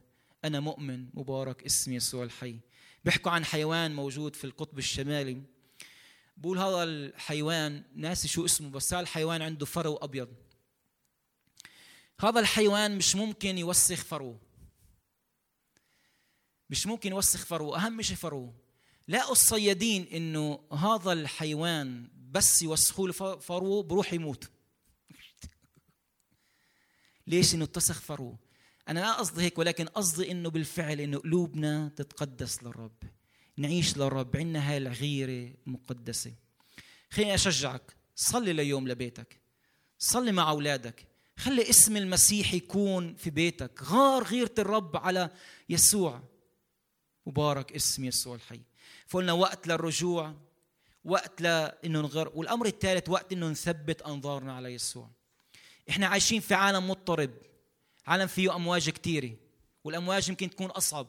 [0.44, 2.56] أنا مؤمن مبارك اسم يسوع الحي.
[3.04, 5.42] بيحكوا عن حيوان موجود في القطب الشمالي.
[6.36, 10.28] بقول هذا الحيوان ناسي شو اسمه بس هذا الحيوان عنده فرو أبيض.
[12.20, 14.40] هذا الحيوان مش ممكن يوسخ فروه
[16.70, 18.54] مش ممكن يوسخ فروه أهم شيء فروه
[19.08, 24.50] لقوا الصيادين إنه هذا الحيوان بس يوسخوا له فروه بروح يموت.
[27.26, 28.38] ليش إنه اتسخ فروه
[28.88, 33.02] أنا لا قصدي هيك ولكن قصدي إنه بالفعل إنه قلوبنا تتقدس للرب.
[33.56, 36.34] نعيش للرب عندنا هاي الغيرة المقدسه
[37.10, 39.40] خليني أشجعك صلي ليوم لبيتك.
[39.98, 41.06] صلي مع أولادك.
[41.36, 43.82] خلي اسم المسيح يكون في بيتك.
[43.82, 45.30] غار غيرة الرب على
[45.68, 46.22] يسوع.
[47.26, 48.60] مبارك اسم يسوع الحي.
[49.06, 50.34] فقلنا وقت للرجوع.
[51.04, 55.10] وقت لأنه نغر والأمر الثالث وقت إنه نثبت أنظارنا على يسوع.
[55.90, 57.30] إحنا عايشين في عالم مضطرب.
[58.06, 59.36] عالم فيه أمواج كثيره
[59.84, 61.06] والأمواج يمكن تكون أصعب.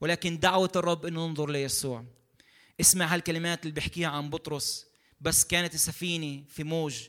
[0.00, 2.04] ولكن دعوة الرب إنه ننظر ليسوع.
[2.80, 4.86] اسمع هالكلمات اللي بيحكيها عن بطرس.
[5.20, 7.08] بس كانت السفينة في موج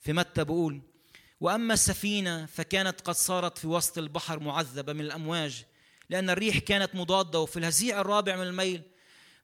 [0.00, 0.82] في متى بقول.
[1.40, 5.64] وأما السفينة فكانت قد صارت في وسط البحر معذبة من الأمواج
[6.10, 7.40] لأن الريح كانت مضادة.
[7.40, 8.82] وفي الهزيع الرابع من الميل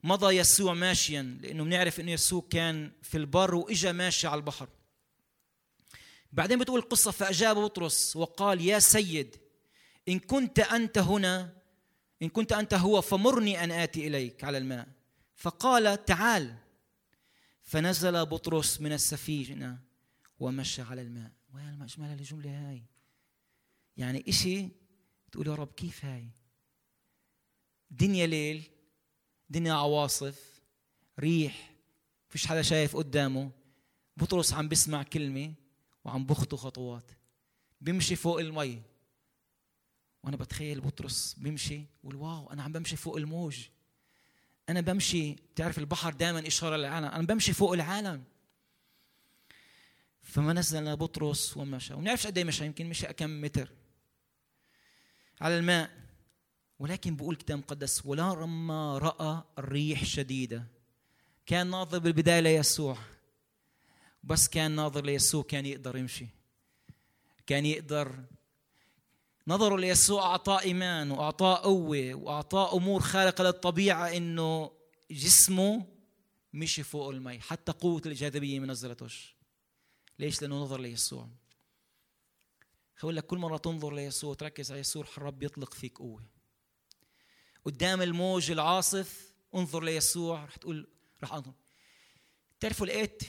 [0.05, 4.69] مضى يسوع ماشيا لأنه بنعرف إنه يسوع كان في البر وإجا ماشي على البحر.
[6.31, 9.35] بعدين بتقول القصة فأجاب بطرس وقال يا سيد
[10.09, 11.57] إن كنت أنت هنا
[12.21, 14.87] إن كنت أنت هو فمرني أن آتي إليك على الماء.
[15.35, 16.55] فقال تعال.
[17.61, 19.79] فنزل بطرس من السفينة
[20.39, 21.31] ومشى على الماء.
[21.53, 22.83] وين ما اجمل الجملة هاي؟
[23.97, 24.69] يعني إشي
[25.31, 26.27] تقول يا رب كيف هاي؟
[27.91, 28.74] دنيا ليل
[29.49, 30.61] دنيا عواصف
[31.19, 31.71] ريح
[32.29, 33.51] فيش حدا شايف قدامه.
[34.17, 35.53] بطرس عم بسمع كلمة
[36.05, 37.11] وعم بخطو خطوات.
[37.81, 38.81] بيمشي فوق المي.
[40.23, 43.65] وأنا بتخيل بطرس بيمشي بقول واو أنا عم بمشي فوق الموج.
[44.69, 47.05] أنا بمشي بتعرف البحر دائما إشارة للعالم.
[47.05, 48.23] أنا بمشي فوق العالم.
[50.21, 51.93] فما نزل بطرس ومشى.
[51.93, 53.69] وما بنعرفش قد إيه مشى يمكن مشى كم متر.
[55.41, 56.04] على الماء.
[56.79, 60.67] ولكن بقول الكتاب المقدس ولما رأى الريح شديدة
[61.45, 62.97] كان ناظر بالبداية ليسوع.
[64.23, 66.27] بس كان ناظر ليسوع كان يقدر يمشي.
[67.47, 68.23] كان يقدر.
[69.47, 74.71] نظره ليسوع أعطاه إيمان وأعطاه قوة وأعطاه أمور خارقة للطبيعة إنه
[75.11, 75.85] جسمه
[76.53, 77.39] مشي فوق المي.
[77.39, 79.35] حتى قوة الجاذبية ما نزلتوش.
[80.19, 81.29] ليش؟ لأنه نظر ليسوع.
[82.95, 86.34] خلي لك كل مرة تنظر ليسوع تركز على يسوع الرب يطلق فيك قوة.
[87.65, 90.43] قدام الموج العاصف انظر ليسوع.
[90.45, 90.87] رح تقول
[91.23, 91.53] رح أنظر.
[92.59, 93.23] تعرفوا لقيت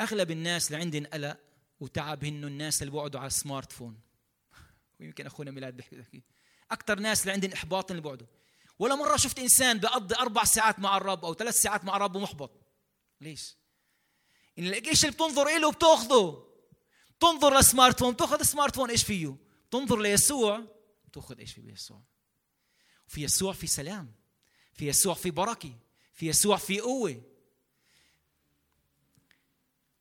[0.00, 1.40] أغلب الناس اللي عندهم قلق
[1.80, 4.00] وتعب هن الناس اللي بيقعدوا على السمارت فون.
[5.00, 6.22] ويمكن أخونا ميلاد بيحكي
[6.70, 8.26] أكثر ناس اللي عندهم احباط اللي بيقعدوا
[8.78, 12.50] ولا مرة شفت إنسان بيقضي أربع ساعات مع الرب أو ثلاث ساعات مع الرب ومحبط
[13.20, 13.56] ليش؟
[14.58, 16.46] إن إيش اللي بتنظر له وبتاخذه
[17.20, 19.36] تنظر لل smartphone بتأخذ ال smartphone إيش فيه؟
[19.70, 20.64] تنظر ليسوع
[21.08, 22.02] بتأخذ إيش فيه يسوع
[23.06, 24.12] في يسوع في سلام
[24.72, 25.72] في يسوع في بركة
[26.14, 27.22] في يسوع في قوة.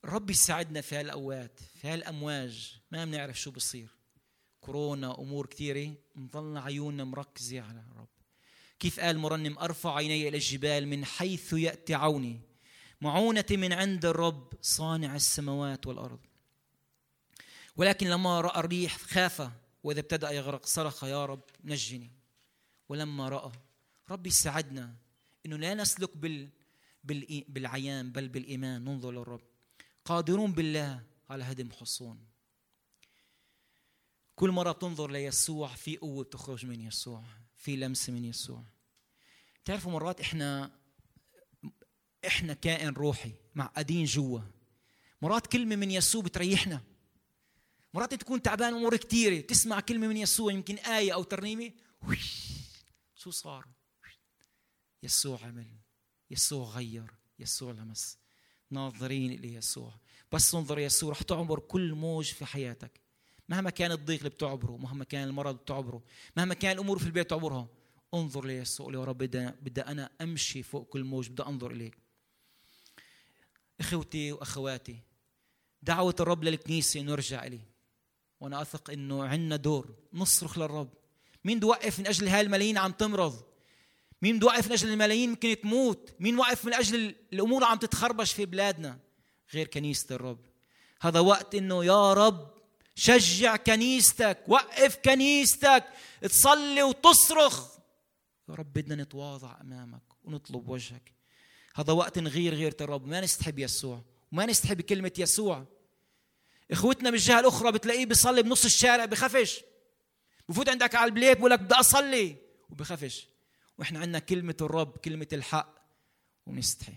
[0.06, 2.80] رب يساعدنا في هالأوقات في هالأمواج.
[2.92, 3.90] ما بنعرف شو بصير.
[4.62, 8.08] كورونا أمور كثيره نضلنا عيوننا مركزة على الرب.
[8.80, 12.42] كيف قال مرنم أرفع عيني إلى الجبال من حيث يأتي عوني.
[13.02, 16.20] معونتي من عند الرب صانع السماوات والأرض.
[17.76, 19.50] ولكن لما رأى الريح خاف
[19.84, 22.23] وإذا ابتدأ يغرق صرخ يا رب نجني.
[22.90, 23.52] ولما رأى
[24.10, 24.96] ربي يساعدنا
[25.46, 26.50] إنه لا نسلك بال
[27.48, 29.42] بالعيان بل بالإيمان ننظر للرب.
[30.06, 32.26] قادرون بالله؟ على هدم حصون.
[34.36, 37.24] كل مرة بتنظر ليسوع في قوة بتخرج من يسوع
[37.56, 38.64] في لمسة من يسوع.
[39.66, 40.72] تعرفوا مرات إحنا
[42.28, 44.40] إحنا كائن روحي معقدين جوا.
[45.22, 46.82] مرات كلمة من يسوع بتريحنا.
[47.94, 51.72] مرات تكون تعبان أمور كثيره تسمع كلمة من يسوع يمكن آية أو ترنيمة
[53.24, 53.68] شو صار؟
[55.04, 55.68] يسوع عمل
[56.32, 58.18] يسوع غير يسوع لمس.
[58.72, 59.94] ناظرين ليسوع
[60.32, 63.02] بس تنظر يسوع رح تعبر كل موج في حياتك.
[63.50, 66.04] مهما كان الضيق اللي بتعبره مهما كان المرض اللي بتعبره
[66.38, 67.68] مهما كان الأمور في البيت تعبرها
[68.14, 71.98] انظر ليسوع يا رب بدي أنا أمشي فوق كل موج بدي أنظر إليك.
[73.80, 75.00] إخوتي وأخواتي
[75.82, 77.68] دعوة الرب للكنيسة نرجع اليه
[78.40, 81.03] وأنا أثق إنه عندنا دور نصرخ للرب.
[81.44, 83.44] مين بده يوقف من أجل هاي الملايين عم تمرض؟
[84.22, 88.34] مين بده يوقف من أجل الملايين ممكن تموت؟ مين وقف من أجل الأمور عم تتخربش
[88.34, 89.00] في بلادنا؟
[89.54, 90.40] غير كنيسة الرب.
[91.02, 92.54] هذا وقت إنه يا رب
[92.96, 95.84] شجع كنيستك وقف كنيستك
[96.22, 97.68] تصلي وتصرخ.
[98.50, 101.14] يا رب بدنا نتواضع أمامك ونطلب وجهك.
[101.76, 103.08] هذا وقت نغير غيرة الرب.
[103.08, 104.02] ما نستحب يسوع.
[104.32, 105.66] وما نستحب كلمة يسوع.
[106.72, 109.62] إخوتنا من الجهه الأخرى بتلاقيه بيصلي بنص الشارع بخافش
[110.50, 112.36] بفوت عندك على البليت بقول لك بدي أصلي.
[112.70, 113.28] وبخافش
[113.78, 115.76] وإحنا عندنا كلمة الرب كلمة الحق
[116.46, 116.94] ونستحي.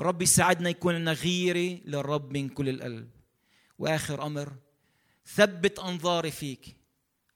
[0.00, 3.10] رب يساعدنا يكون لنا غيره للرب من كل القلب.
[3.78, 4.52] وآخر أمر
[5.26, 6.76] ثبت أنظاري فيك.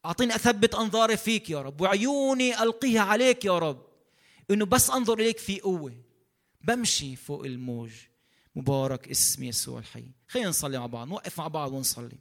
[0.05, 3.87] أعطيني أثبت أنظاري فيك يا رب وعيوني ألقيها عليك يا رب.
[4.51, 6.03] إنه بس أنظر إليك في قوة.
[6.61, 7.91] بمشي فوق الموج.
[8.57, 10.05] مبارك اسم يسوع الحي.
[10.29, 12.19] خلينا نصلي مع بعض نوقف مع بعض ونصلي.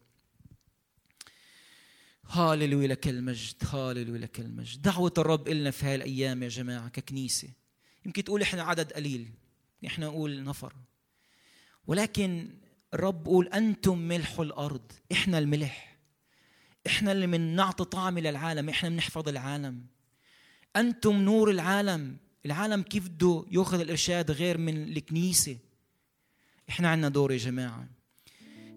[2.30, 4.82] هاللويا لك المجد هاللويا لك المجد.
[4.82, 7.50] دعوة الرب إلنا في هاي الأيام يا جماعة ككنيسة.
[8.06, 9.30] يمكن تقول إحنا عدد قليل
[9.86, 10.74] إحنا نقول نفر.
[11.88, 12.50] ولكن
[12.94, 15.98] الرب بقول أنتم ملح الأرض إحنا الملح.
[16.88, 19.86] إحنا اللي من نعطي طعم للعالم إحنا بنحفظ العالم.
[20.76, 22.18] أنتم نور العالم.
[22.46, 25.58] العالم كيف بده ياخذ الإرشاد غير من الكنيسة؟
[26.70, 27.88] إحنا عندنا دور يا جماعة.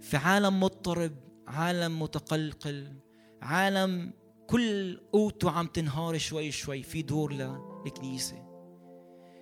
[0.01, 1.13] في عالم مضطرب
[1.47, 2.93] عالم متقلقل
[3.43, 4.13] عالم
[4.47, 6.83] كل قوته عم تنهار شوي شوي.
[6.83, 8.43] في دور للكنيسه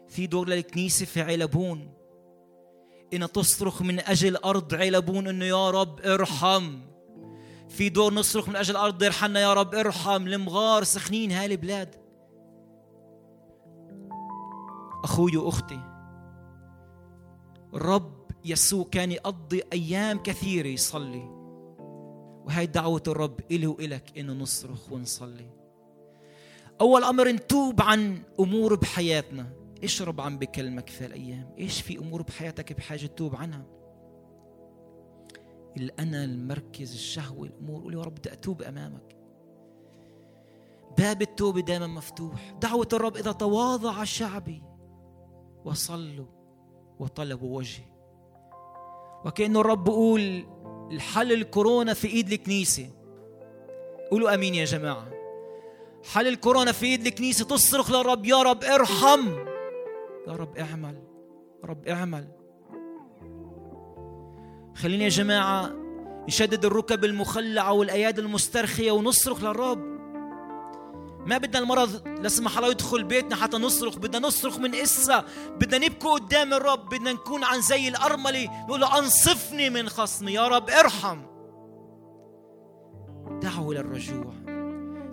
[0.08, 1.92] في دور للكنيسة في علبون
[3.14, 6.80] إن تصرخ من أجل أرض علبون إنه يا رب ارحم.
[7.68, 10.26] في دور نصرخ من أجل الأرض ارحمنا يا رب ارحم.
[10.26, 11.94] المغار سخنين هاي البلاد.
[15.04, 15.80] أخوي وأختي
[17.74, 21.39] الرب يسوع كان يقضي أيام كثيرة يصلي.
[22.44, 25.50] وهي دعوة الرب إلي وإلك إنه نصرخ ونصلي.
[26.80, 29.52] أول أمر نتوب عن أمور بحياتنا.
[29.82, 33.66] إيش رب عم بكلمك في الأيام إيش في أمور بحياتك بحاجة تتوب عنها؟
[35.76, 37.82] الأنا المركز الشهوة الأمور.
[37.82, 39.16] قول يا رب بدي أتوب أمامك.
[40.98, 42.54] باب التوبة دائما مفتوح.
[42.60, 44.62] دعوة الرب إذا تواضع شعبي
[45.64, 46.26] وصلوا
[46.98, 47.84] وطلبوا وجهي.
[49.24, 50.46] وكأنه الرب بيقول
[50.90, 52.90] الحل الكورونا في إيد الكنيسة.
[54.10, 55.10] قولوا آمين يا جماعة.
[56.12, 59.28] حل الكورونا في إيد الكنيسة تصرخ للرب يا رب ارحم.
[60.28, 60.94] يا رب اعمل
[61.62, 62.28] يا رب اعمل.
[64.74, 65.72] خلينا يا جماعة
[66.28, 69.89] نشدد الركب المخلعة والأيادي المسترخية ونصرخ للرب.
[71.26, 75.24] ما بدنا المرض لا سمح الله يدخل بيتنا حتى نصرخ بدنا نصرخ من إسا
[75.60, 80.48] بدنا نبكي قدام الرب بدنا نكون عن زي الأرملة نقول له أنصفني من خصمي يا
[80.48, 81.22] رب ارحم.
[83.42, 84.32] دعوة للرجوع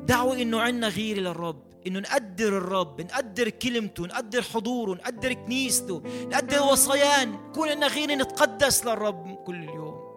[0.03, 6.61] دعوة إنه عنا غيرة للرب إنه نقدر الرب نقدر كلمته نقدر حضوره نقدر كنيسته نقدر
[6.61, 10.07] وصيان نكون عنا غيرة نتقدس للرب كل اليوم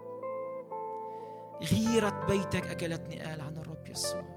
[1.72, 4.29] غيرة بيتك أكلتني قال عن الرب يسوع.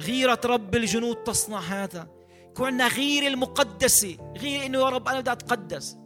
[0.00, 2.08] غيرة رب الجنود تصنع هذا.
[2.56, 5.96] كنا غير المقدسة غير إنه يا رب أنا بدي أتقدس.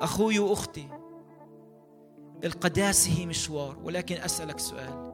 [0.00, 0.88] أخوي وأختي
[2.44, 5.12] القداسة هي مشوار ولكن أسألك سؤال.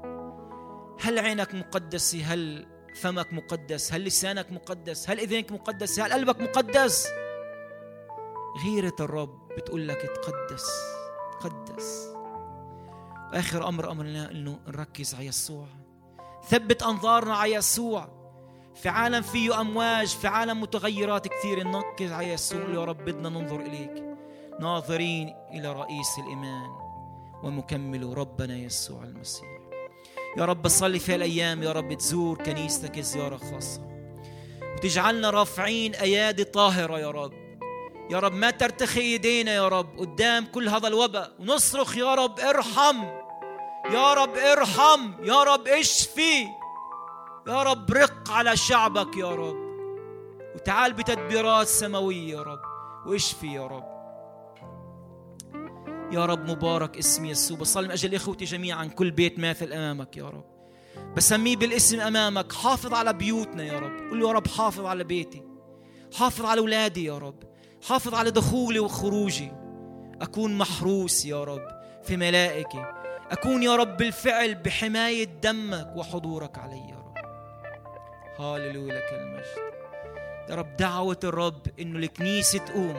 [1.01, 7.09] هل عينك مقدسة؟ هل فمك مقدس؟ هل لسانك مقدس؟ هل إذنك مقدس؟ هل قلبك مقدس؟
[8.65, 10.67] غيرة الرب بتقول لك تقدس
[11.41, 12.09] تقدس
[13.33, 15.67] آخر أمر أمرنا إنه نركز على يسوع.
[16.49, 18.09] ثبت أنظارنا على يسوع.
[18.75, 21.63] في عالم فيه أمواج في عالم متغيرات كثير.
[21.69, 22.61] نركز على يسوع.
[22.75, 24.05] يا رب بدنا ننظر إليك.
[24.61, 26.71] ناظرين إلى رئيس الإيمان.
[27.43, 29.49] ومكمل ربنا يسوع المسيح.
[30.39, 33.89] يا رب صلي في الأيام يا رب تزور كنيستك زيارة خاصة.
[34.77, 36.99] وتجعلنا رافعين أيادي طاهرة.
[36.99, 37.33] يا رب
[38.11, 39.55] يا رب ما ترتخي إيدينا.
[39.55, 41.33] يا رب قدام كل هذا الوباء.
[41.39, 43.22] ونصرخ يا رب ارحم.
[43.91, 46.47] يا رب ارحم يا رب اشفي
[47.49, 49.57] يا رب رق على شعبك يا رب.
[50.55, 52.61] وتعال بتدبيرات سماوية يا رب
[53.07, 53.85] واشفي يا رب.
[56.13, 57.59] يا رب مبارك اسم يسوع.
[57.59, 60.45] بصلي من أجل إخوتي جميعا كل بيت ماثل أمامك يا رب.
[61.17, 62.53] بسميه بالاسم أمامك.
[62.53, 64.11] حافظ على بيوتنا يا رب.
[64.11, 65.43] قل له يا رب حافظ على بيتي.
[66.15, 67.43] حافظ على أولادي يا رب.
[67.89, 69.53] حافظ على دخولي وخروجي.
[70.21, 71.69] أكون محروس يا رب
[72.05, 73.02] في ملائكة
[73.33, 77.15] أكون يا رب بالفعل بحماية دمك وحضورك علي يا رب.
[78.39, 79.73] هاللويا لك المجد.
[80.51, 82.97] يا رب دعوة الرب إنه الكنيسة تقوم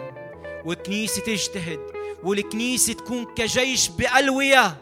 [0.66, 1.80] والكنيسة تجتهد
[2.24, 4.78] والكنيسة تكون كجيش بألوية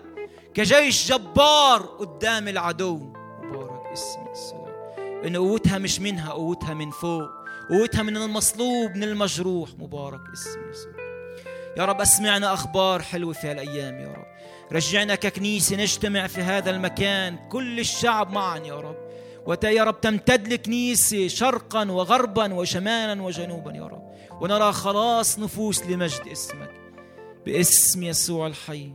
[0.53, 2.97] كجيش جبار قدام العدو.
[3.43, 4.71] مبارك اسم يسوع
[5.25, 7.29] إن قوتها مش منها قوتها من فوق
[7.69, 9.69] قوتها من المصلوب من المجروح.
[9.79, 11.00] مبارك اسم يسوع
[11.77, 14.25] يا رب اسمعنا أخبار حلوة في هالأيام يا رب.
[14.71, 18.97] رجعنا ككنيسة نجتمع في هذا المكان كل الشعب معا يا رب.
[19.45, 24.11] وتا يا رب تمتد الكنيسة شرقا وغربا وشمالا وجنوبا يا رب.
[24.41, 26.71] ونرى خلاص نفوس لمجد اسمك.
[27.45, 28.91] باسم يسوع الحي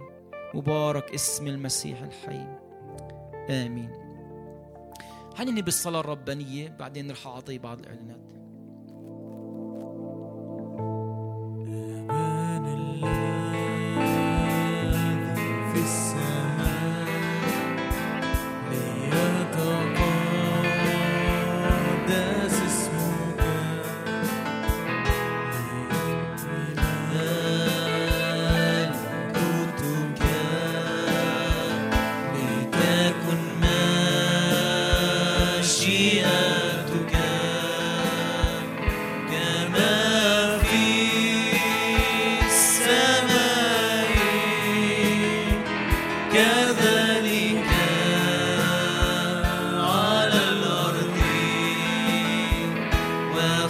[0.55, 2.47] مبارك اسم المسيح الحي.
[3.51, 3.91] آمين.
[5.37, 8.20] حنني بالصلاة الربانية بعدين رح أعطي بعض الإعلانات.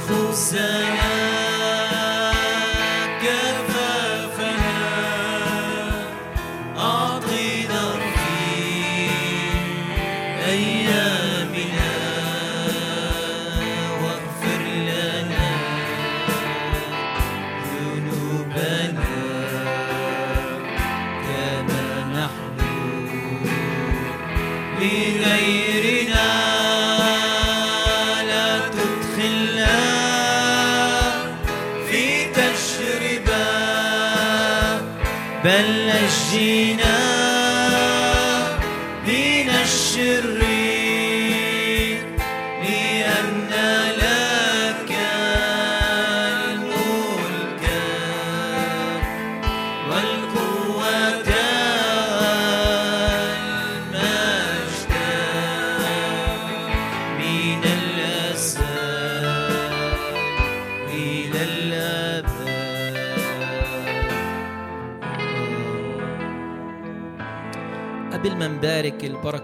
[0.06, 1.15] confusão.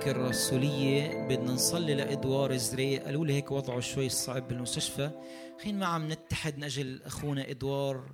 [0.03, 5.11] البركة الرسولية بدنا نصلي لإدوار زريق قالوا لي هيك وضعه شوي صعب بالمستشفى.
[5.63, 8.11] خلينا معا نتحد من أجل أخونا إدوار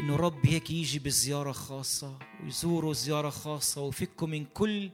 [0.00, 4.90] إنه رب هيك يجي بزيارة خاصة ويزوره زيارة خاصة ويفكه من كل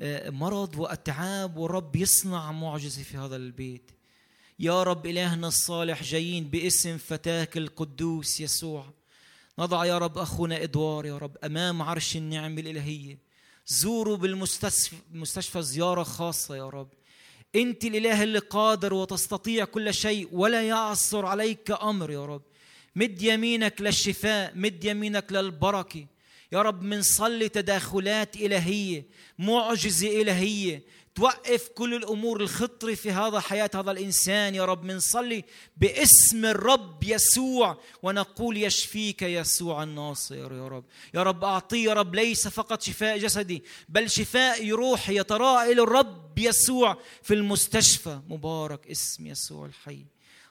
[0.00, 3.90] آه، مرض وأتعاب ورب يصنع معجزة في هذا البيت.
[4.58, 8.86] يا رب إلهنا الصالح جايين باسم فتاك القدوس يسوع.
[9.58, 13.29] نضع يا رب أخونا إدوار يا رب أمام عرش النعم الإلهية.
[13.66, 16.88] زوروا بالمستشفى زيارة خاصة يا رب.
[17.56, 22.42] أنت الإله اللي قادر وتستطيع كل شيء ولا يعصر عليك أمر يا رب.
[22.96, 26.06] مد يمينك للشفاء مد يمينك للبركة.
[26.52, 29.04] يا رب منصلي تداخلات إلهية
[29.38, 30.82] معجزة إلهية
[31.14, 35.44] توقف كل الأمور الخطره في هذا حياة هذا الإنسان يا رب منصلي
[35.76, 40.84] باسم الرب يسوع ونقول يشفيك يسوع الناصر يا رب.
[41.14, 45.16] يا رب اعطيه يا رب ليس فقط شفاء جسدي بل شفاء روحي.
[45.16, 48.20] يتراءى إلى الرب يسوع في المستشفى.
[48.28, 50.06] مبارك اسم يسوع الحي.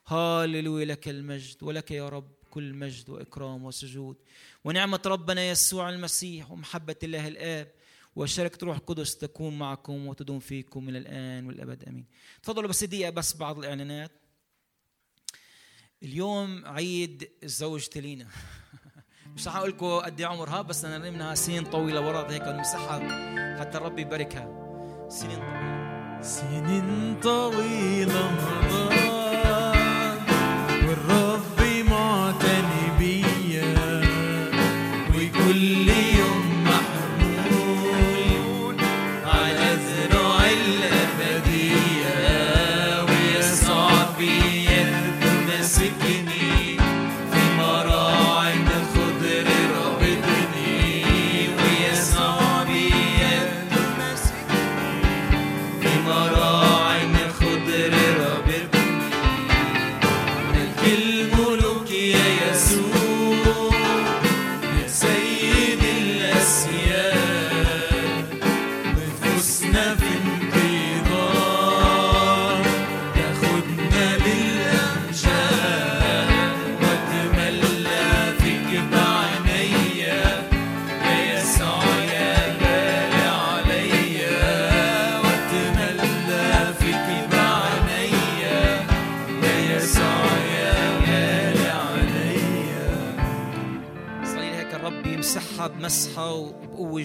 [0.07, 4.17] هاللويا لك المجد ولك يا رب كل مجد وإكرام وسجود.
[4.63, 7.78] ونعمة ربنا يسوع المسيح ومحبة الله الآب.
[8.19, 12.05] وشركة روح القدس تكون معكم وتدوم فيكم من الآن والأبد أمين.
[12.43, 14.11] تفضلوا بس دقيقة بس بعض الإعلانات.
[16.03, 18.27] اليوم عيد زوجتي لينا.
[19.35, 23.59] مش رح أقول لكم قد إيه عمرها بس أنا منها سنين طويلة ورا هيك نمسحها
[23.59, 24.45] حتى الرب يباركها.
[25.09, 26.21] سنين طويلة.
[26.21, 29.68] سنين طويلة مضان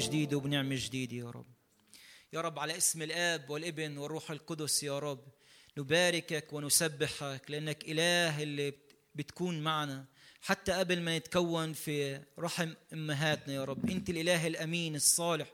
[0.05, 1.46] جديدة وبنعمة جديدة يا رب.
[2.32, 5.24] يا رب على اسم الآب والابن والروح القدس يا رب
[5.78, 8.72] نباركك ونسبحك لأنك إله اللي
[9.14, 10.07] بتكون معنا
[10.40, 13.90] حتى قبل ما نتكون في رحم أمهاتنا يا رب.
[13.90, 15.52] أنت الإله الأمين الصالح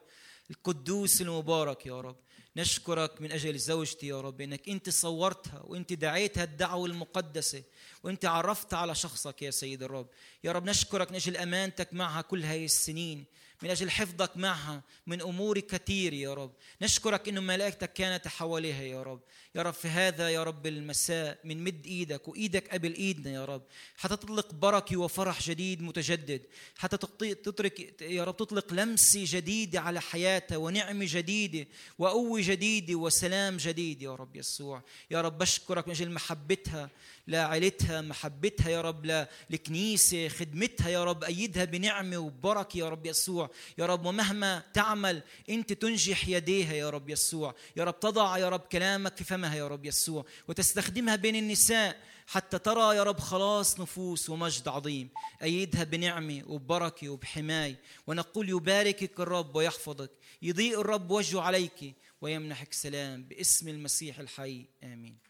[0.50, 2.16] القدوس المبارك يا رب.
[2.56, 7.62] نشكرك من أجل زوجتي يا رب إنك أنت صورتها وأنت دعيتها الدعوة المقدسة
[8.02, 10.08] وأنت عرفتها على شخصك يا سيد الرب.
[10.44, 13.24] يا رب نشكرك من أجل أمانتك معها كل هذه السنين.
[13.62, 16.52] من أجل حفظك معها من أمور كثير يا رب.
[16.82, 19.20] نشكرك أن ملائكتك كانت حواليها يا رب.
[19.54, 23.62] يا رب في هذا يا رب المساء من مد إيدك وإيدك قبل إيدنا يا رب.
[23.96, 26.42] حتى تطلق بركة وفرح جديد متجدد.
[26.78, 26.96] حتى
[27.34, 31.66] تترك يا رب تطلق لمسة جديدة على حياتها ونعمة جديدة
[31.98, 34.82] وقوة جديدة وسلام جديد يا رب يسوع.
[35.10, 36.90] يا رب بشكرك من أجل محبتها
[37.30, 43.50] لعائلتها محبتها يا رب للكنيسة خدمتها يا رب أيدها بنعمة وبركة يا رب يسوع.
[43.78, 47.54] يا رب ومهما تعمل أنت تنجح يديها يا رب يسوع.
[47.76, 52.58] يا رب تضع يا رب كلامك في فمها يا رب يسوع وتستخدمها بين النساء حتى
[52.58, 55.08] ترى يا رب خلاص نفوس ومجد عظيم.
[55.42, 57.80] أيدها بنعمة وبركة وبحماية.
[58.06, 60.10] ونقول يباركك الرب ويحفظك.
[60.42, 64.66] يضيء الرب وجهه عليك ويمنحك سلام باسم المسيح الحي.
[64.84, 65.29] آمين.